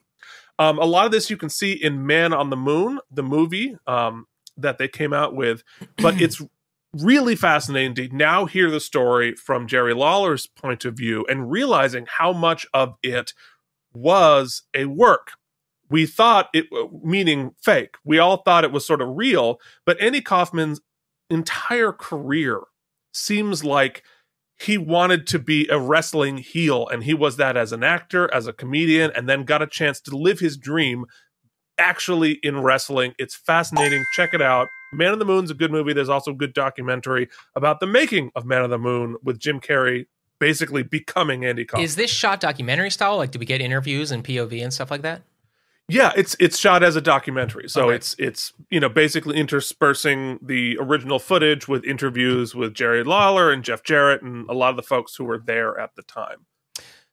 [0.60, 3.76] Um, a lot of this you can see in Man on the Moon, the movie
[3.86, 4.26] um,
[4.56, 5.62] that they came out with,
[5.96, 6.40] but it's
[6.92, 12.06] really fascinating to now hear the story from Jerry Lawler's point of view and realizing
[12.08, 13.32] how much of it
[13.92, 15.32] was a work.
[15.90, 20.00] We thought it, uh, meaning fake, we all thought it was sort of real, but
[20.00, 20.80] Andy Kaufman's
[21.30, 22.60] entire career
[23.12, 24.02] seems like
[24.60, 28.46] he wanted to be a wrestling heel and he was that as an actor as
[28.46, 31.04] a comedian and then got a chance to live his dream
[31.78, 33.14] actually in wrestling.
[33.18, 34.04] It's fascinating.
[34.16, 37.28] Check it out man of the moon's a good movie there's also a good documentary
[37.54, 40.06] about the making of man of the moon with jim carrey
[40.38, 43.16] basically becoming andy kaufman Is this shot documentary style?
[43.16, 45.22] Like, do we get interviews and POV and stuff like that?
[45.88, 47.68] Yeah, it's it's shot as a documentary.
[47.68, 47.96] So Okay.
[47.96, 53.64] it's it's you know basically interspersing the original footage with interviews with Jerry Lawler and
[53.64, 56.46] Jeff Jarrett and a lot of the folks who were there at the time.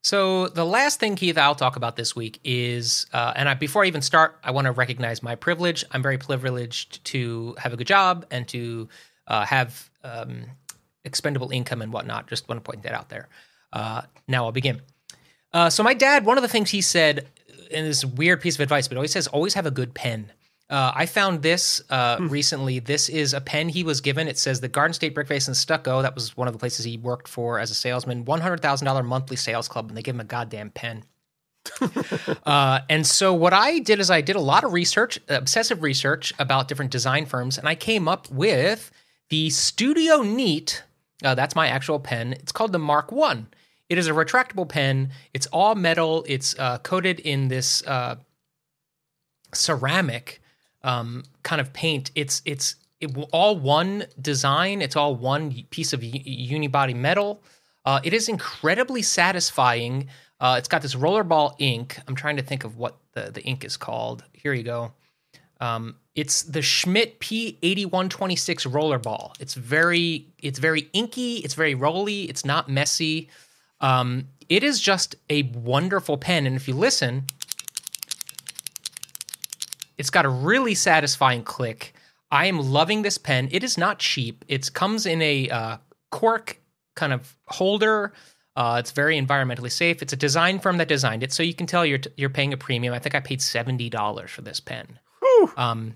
[0.06, 3.84] So the last thing, Keith, I'll talk about this week is, uh, and I, before
[3.84, 5.84] I even start, I want to recognize my privilege.
[5.90, 8.88] I'm very privileged to have a good job and to
[9.26, 10.44] uh, have um,
[11.06, 12.28] expendable income and whatnot.
[12.28, 13.30] Just want to point that out there.
[13.74, 14.80] Uh, now I'll begin.
[15.52, 17.28] Uh, so my dad, one of the things he said,
[17.74, 20.32] and this weird piece of advice, but always says, always have a good pen.
[20.70, 22.80] Uh, I found this uh, recently.
[22.80, 24.28] This is a pen he was given.
[24.28, 26.02] It says the Garden State Brickface and Stucco.
[26.02, 28.26] That was one of the places he worked for as a salesman.
[28.26, 31.04] One hundred thousand dollar monthly sales club, and they give him a goddamn pen.
[32.46, 36.34] uh, and so what I did is I did a lot of research, obsessive research
[36.40, 38.92] about different design firms, and I came up with
[39.30, 40.84] the Studio Neat.
[41.24, 42.34] Uh, that's my actual pen.
[42.34, 43.48] It's called the Mark One.
[43.88, 45.12] It is a retractable pen.
[45.34, 46.26] It's all metal.
[46.28, 48.16] It's uh, coated in this uh,
[49.54, 50.42] ceramic
[50.86, 52.12] um, kind of paint.
[52.16, 54.82] It's it's it, all one design.
[54.82, 57.44] It's all one piece of unibody metal.
[57.84, 60.08] Uh, it is incredibly satisfying.
[60.40, 62.00] Uh, it's got this rollerball ink.
[62.08, 64.24] I'm trying to think of what the, the ink is called.
[64.34, 64.94] Here you go.
[65.60, 69.34] Um, it's the Schmidt P8126 rollerball.
[69.40, 71.38] It's very it's very inky.
[71.38, 72.24] It's very rolly.
[72.24, 73.30] It's not messy.
[73.82, 76.46] Um, it is just a wonderful pen.
[76.46, 77.26] And if you listen,
[79.98, 81.94] it's got a really satisfying click.
[82.32, 83.50] I am loving this pen.
[83.52, 84.44] It is not cheap.
[84.48, 85.78] It comes in a uh,
[86.12, 86.60] cork
[86.96, 88.14] kind of holder.
[88.56, 90.02] Uh, it's very environmentally safe.
[90.02, 92.54] It's a design firm that designed it, so you can tell you're t- you're paying
[92.54, 92.94] a premium.
[92.94, 95.00] I think I paid seventy dollars for this pen.
[95.58, 95.96] Um,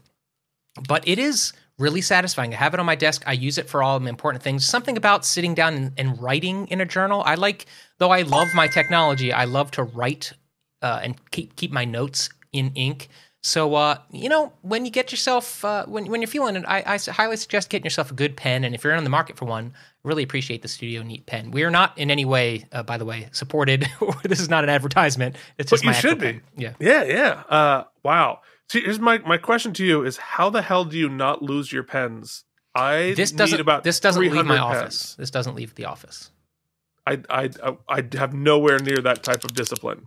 [0.88, 2.54] but it is really satisfying.
[2.54, 3.24] I have it on my desk.
[3.26, 4.66] I use it for all the important things.
[4.66, 7.24] Something about sitting down and, and writing in a journal.
[7.26, 7.66] I like,
[7.98, 9.32] though I love my technology.
[9.32, 10.34] I love to write
[10.82, 13.08] uh, and keep keep my notes in ink.
[13.42, 16.84] So, uh, you know, when you get yourself, uh, when, when you're feeling it, I,
[16.86, 18.66] I highly suggest getting yourself a good pen.
[18.66, 19.74] And if you're in the market for one,
[20.04, 21.52] really appreciate the Studio Neat pen.
[21.52, 23.88] We are not in any way, uh, by the way, supported.
[24.24, 25.38] this is not an advertisement.
[25.58, 26.26] It's just But you my should be.
[26.34, 26.42] pen.
[26.58, 26.74] Yeah.
[26.80, 27.44] Yeah, yeah.
[27.48, 28.42] Uh, wow.
[28.70, 31.72] See, here's my my question to you: Is how the hell do you not lose
[31.72, 32.44] your pens?
[32.76, 33.60] I This doesn't.
[33.60, 35.16] about this doesn't leave my 300 office.
[35.16, 36.30] This doesn't leave the office.
[37.08, 37.50] I I
[37.88, 40.06] I have nowhere near that type of discipline.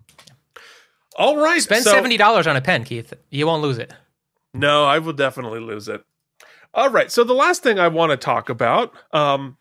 [1.16, 3.12] All right, Spend so- seventy dollars on a pen, Keith.
[3.30, 3.92] You won't lose it.
[4.54, 6.04] No, I will definitely lose it.
[6.74, 7.10] All right.
[7.10, 9.56] So the last thing I want to talk about um,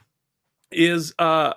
[0.72, 1.54] is uh,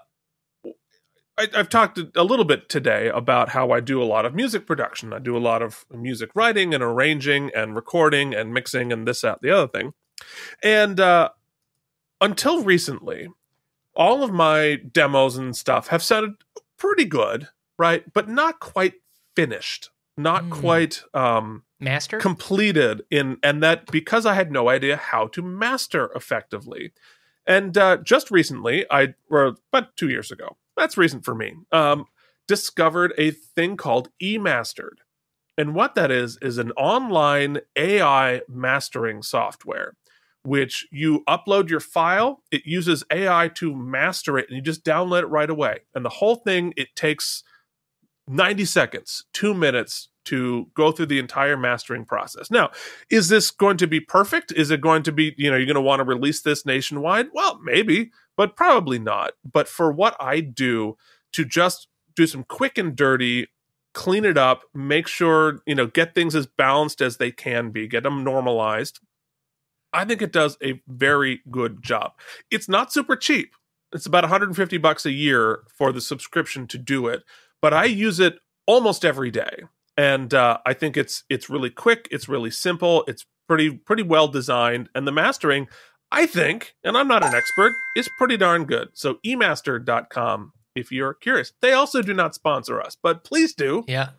[1.37, 4.67] I, I've talked a little bit today about how I do a lot of music
[4.67, 5.13] production.
[5.13, 9.21] I do a lot of music writing and arranging and recording and mixing and this,
[9.23, 9.95] that, the other thing.
[10.63, 11.31] And uh,
[12.21, 13.29] until recently,
[13.95, 16.35] all of my demos and stuff have sounded
[16.79, 18.05] pretty good, right?
[18.13, 18.95] But not quite
[19.37, 20.51] finished, not Mm.
[20.51, 21.03] quite.
[21.13, 22.19] Um, Master.
[22.19, 26.93] completed in and that because I had no idea how to master effectively.
[27.47, 32.07] And uh, just recently, I or about two years ago, that's recent for me, um,
[32.49, 34.99] discovered a thing called eMastered.
[35.59, 39.95] And what that is is an online AI mastering software,
[40.43, 45.23] which you upload your file, it uses AI to master it, and you just download
[45.23, 45.81] it right away.
[45.95, 47.45] And the whole thing it takes
[48.29, 52.51] 90 seconds, two minutes to go through the entire mastering process.
[52.51, 52.71] Now,
[53.11, 54.53] is this going to be perfect?
[54.53, 57.27] Is it going to be, you know, you're going to want to release this nationwide?
[57.33, 59.33] Well, maybe, but probably not.
[59.51, 60.97] But for what I do
[61.33, 63.49] to just do some quick and dirty,
[63.93, 67.87] clean it up, make sure, you know, get things as balanced as they can be,
[67.87, 69.01] get them normalized.
[69.93, 72.13] I think it does a very good job.
[72.51, 73.55] It's not super cheap.
[73.93, 77.23] It's about 150 bucks a year for the subscription to do it,
[77.65, 78.35] but I use it
[78.67, 79.63] almost every day
[79.97, 84.29] and uh, I think it's it's really quick, it's really simple, it's pretty pretty well
[84.29, 85.69] designed, and the mastering,
[86.13, 88.89] I think, and I'm not an expert, is pretty darn good.
[88.93, 91.53] So emaster.com if you're curious.
[91.63, 93.85] They also do not sponsor us, but please do.
[93.89, 94.11] Yeah.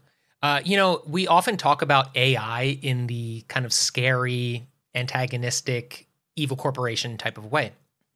[0.41, 4.65] Uh, you know, we often talk about AI in the kind of scary,
[4.95, 7.73] antagonistic, evil corporation type of way.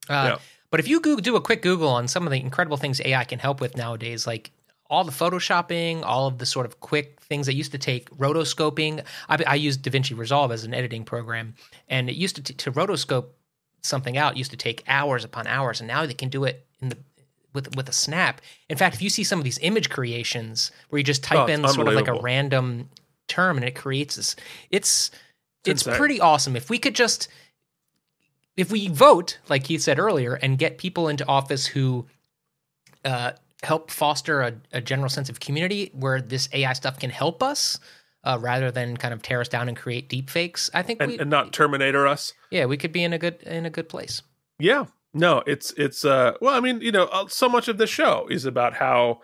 [0.09, 0.37] Uh, Yeah.
[0.71, 3.23] But if you go- do a quick Google on some of the incredible things AI
[3.25, 4.51] can help with nowadays, like
[4.89, 9.03] all the photoshopping, all of the sort of quick things that used to take rotoscoping.
[9.27, 11.53] I, I used DaVinci Resolve as an editing program,
[11.87, 13.25] and it used to t- to rotoscope
[13.81, 16.89] something out used to take hours upon hours, and now they can do it in
[16.89, 16.97] the
[17.53, 18.41] with with a snap.
[18.69, 21.53] In fact, if you see some of these image creations where you just type Oh,
[21.53, 22.89] in sort of like a random
[23.27, 24.35] term and it creates this,
[24.71, 25.11] it's
[25.65, 26.55] It's it's pretty awesome.
[26.55, 27.27] If we could just
[28.57, 32.07] if we vote, like Keith said earlier, and get people into office who
[33.05, 33.31] uh,
[33.63, 37.79] help foster a, a general sense of community where this AI stuff can help us
[38.23, 41.11] uh, rather than kind of tear us down and create deep fakes, I think And,
[41.11, 42.33] we, and not Terminator us.
[42.51, 44.21] yeah, we could be in a good in a good place.
[44.59, 44.85] Yeah.
[45.13, 48.27] No, it's it's uh well, I mean, you know, uh, so much of the show
[48.29, 49.21] is about how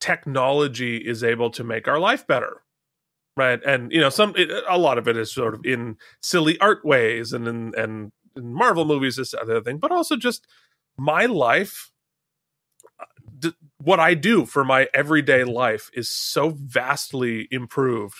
[0.00, 2.62] technology is able to make our life better
[3.36, 6.58] right and you know some it, a lot of it is sort of in silly
[6.60, 10.46] art ways and in and in marvel movies this other thing but also just
[10.96, 11.90] my life
[13.88, 16.50] what i do for my everyday life is so
[16.82, 18.18] vastly improved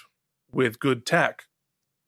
[0.51, 1.35] with good tech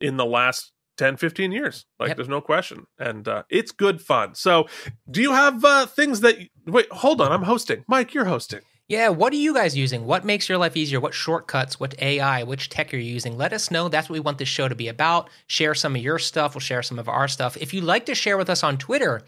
[0.01, 2.17] in the last 10 15 years like Yep.
[2.17, 4.67] there's no question and uh, it's good fun so
[5.11, 6.37] do you have uh, things that
[6.67, 10.01] wait hold on i'm hosting mike you're hosting Yeah, what are you guys using?
[10.05, 10.99] What makes your life easier?
[11.01, 11.79] What shortcuts?
[11.79, 12.43] What AI?
[12.43, 13.39] Which tech you're you using?
[13.39, 13.89] Let us know.
[13.89, 15.31] That's what we want this show to be about.
[15.47, 16.55] Share some of your stuff.
[16.57, 17.57] We'll share some of our stuff.
[17.65, 19.23] If you'd like to share with us on Twitter,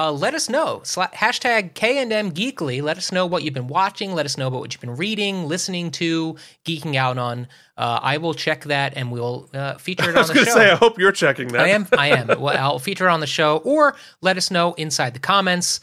[0.00, 0.80] uh, let us know.
[0.84, 2.80] Sla- hashtag K&M Geekly.
[2.82, 4.14] Let us know what you've been watching.
[4.14, 7.46] Let us know about what you've been reading, listening to, geeking out on.
[7.76, 10.46] Uh, I will check that and we'll uh, feature it i on was the going
[10.46, 10.54] show.
[10.54, 11.86] to say i hope you're checking that I am.
[11.98, 12.26] I am.
[12.40, 15.80] Well, I'll feature it on the show, or let us know inside the comments.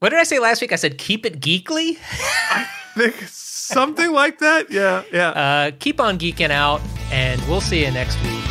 [0.00, 0.72] What did I say last week?
[0.72, 1.98] I said keep it geekly.
[2.50, 7.84] I think something like that yeah yeah Uh, keep on geeking out, and we'll see
[7.84, 8.44] you next week.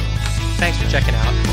[0.57, 1.44] Thanks for checking out.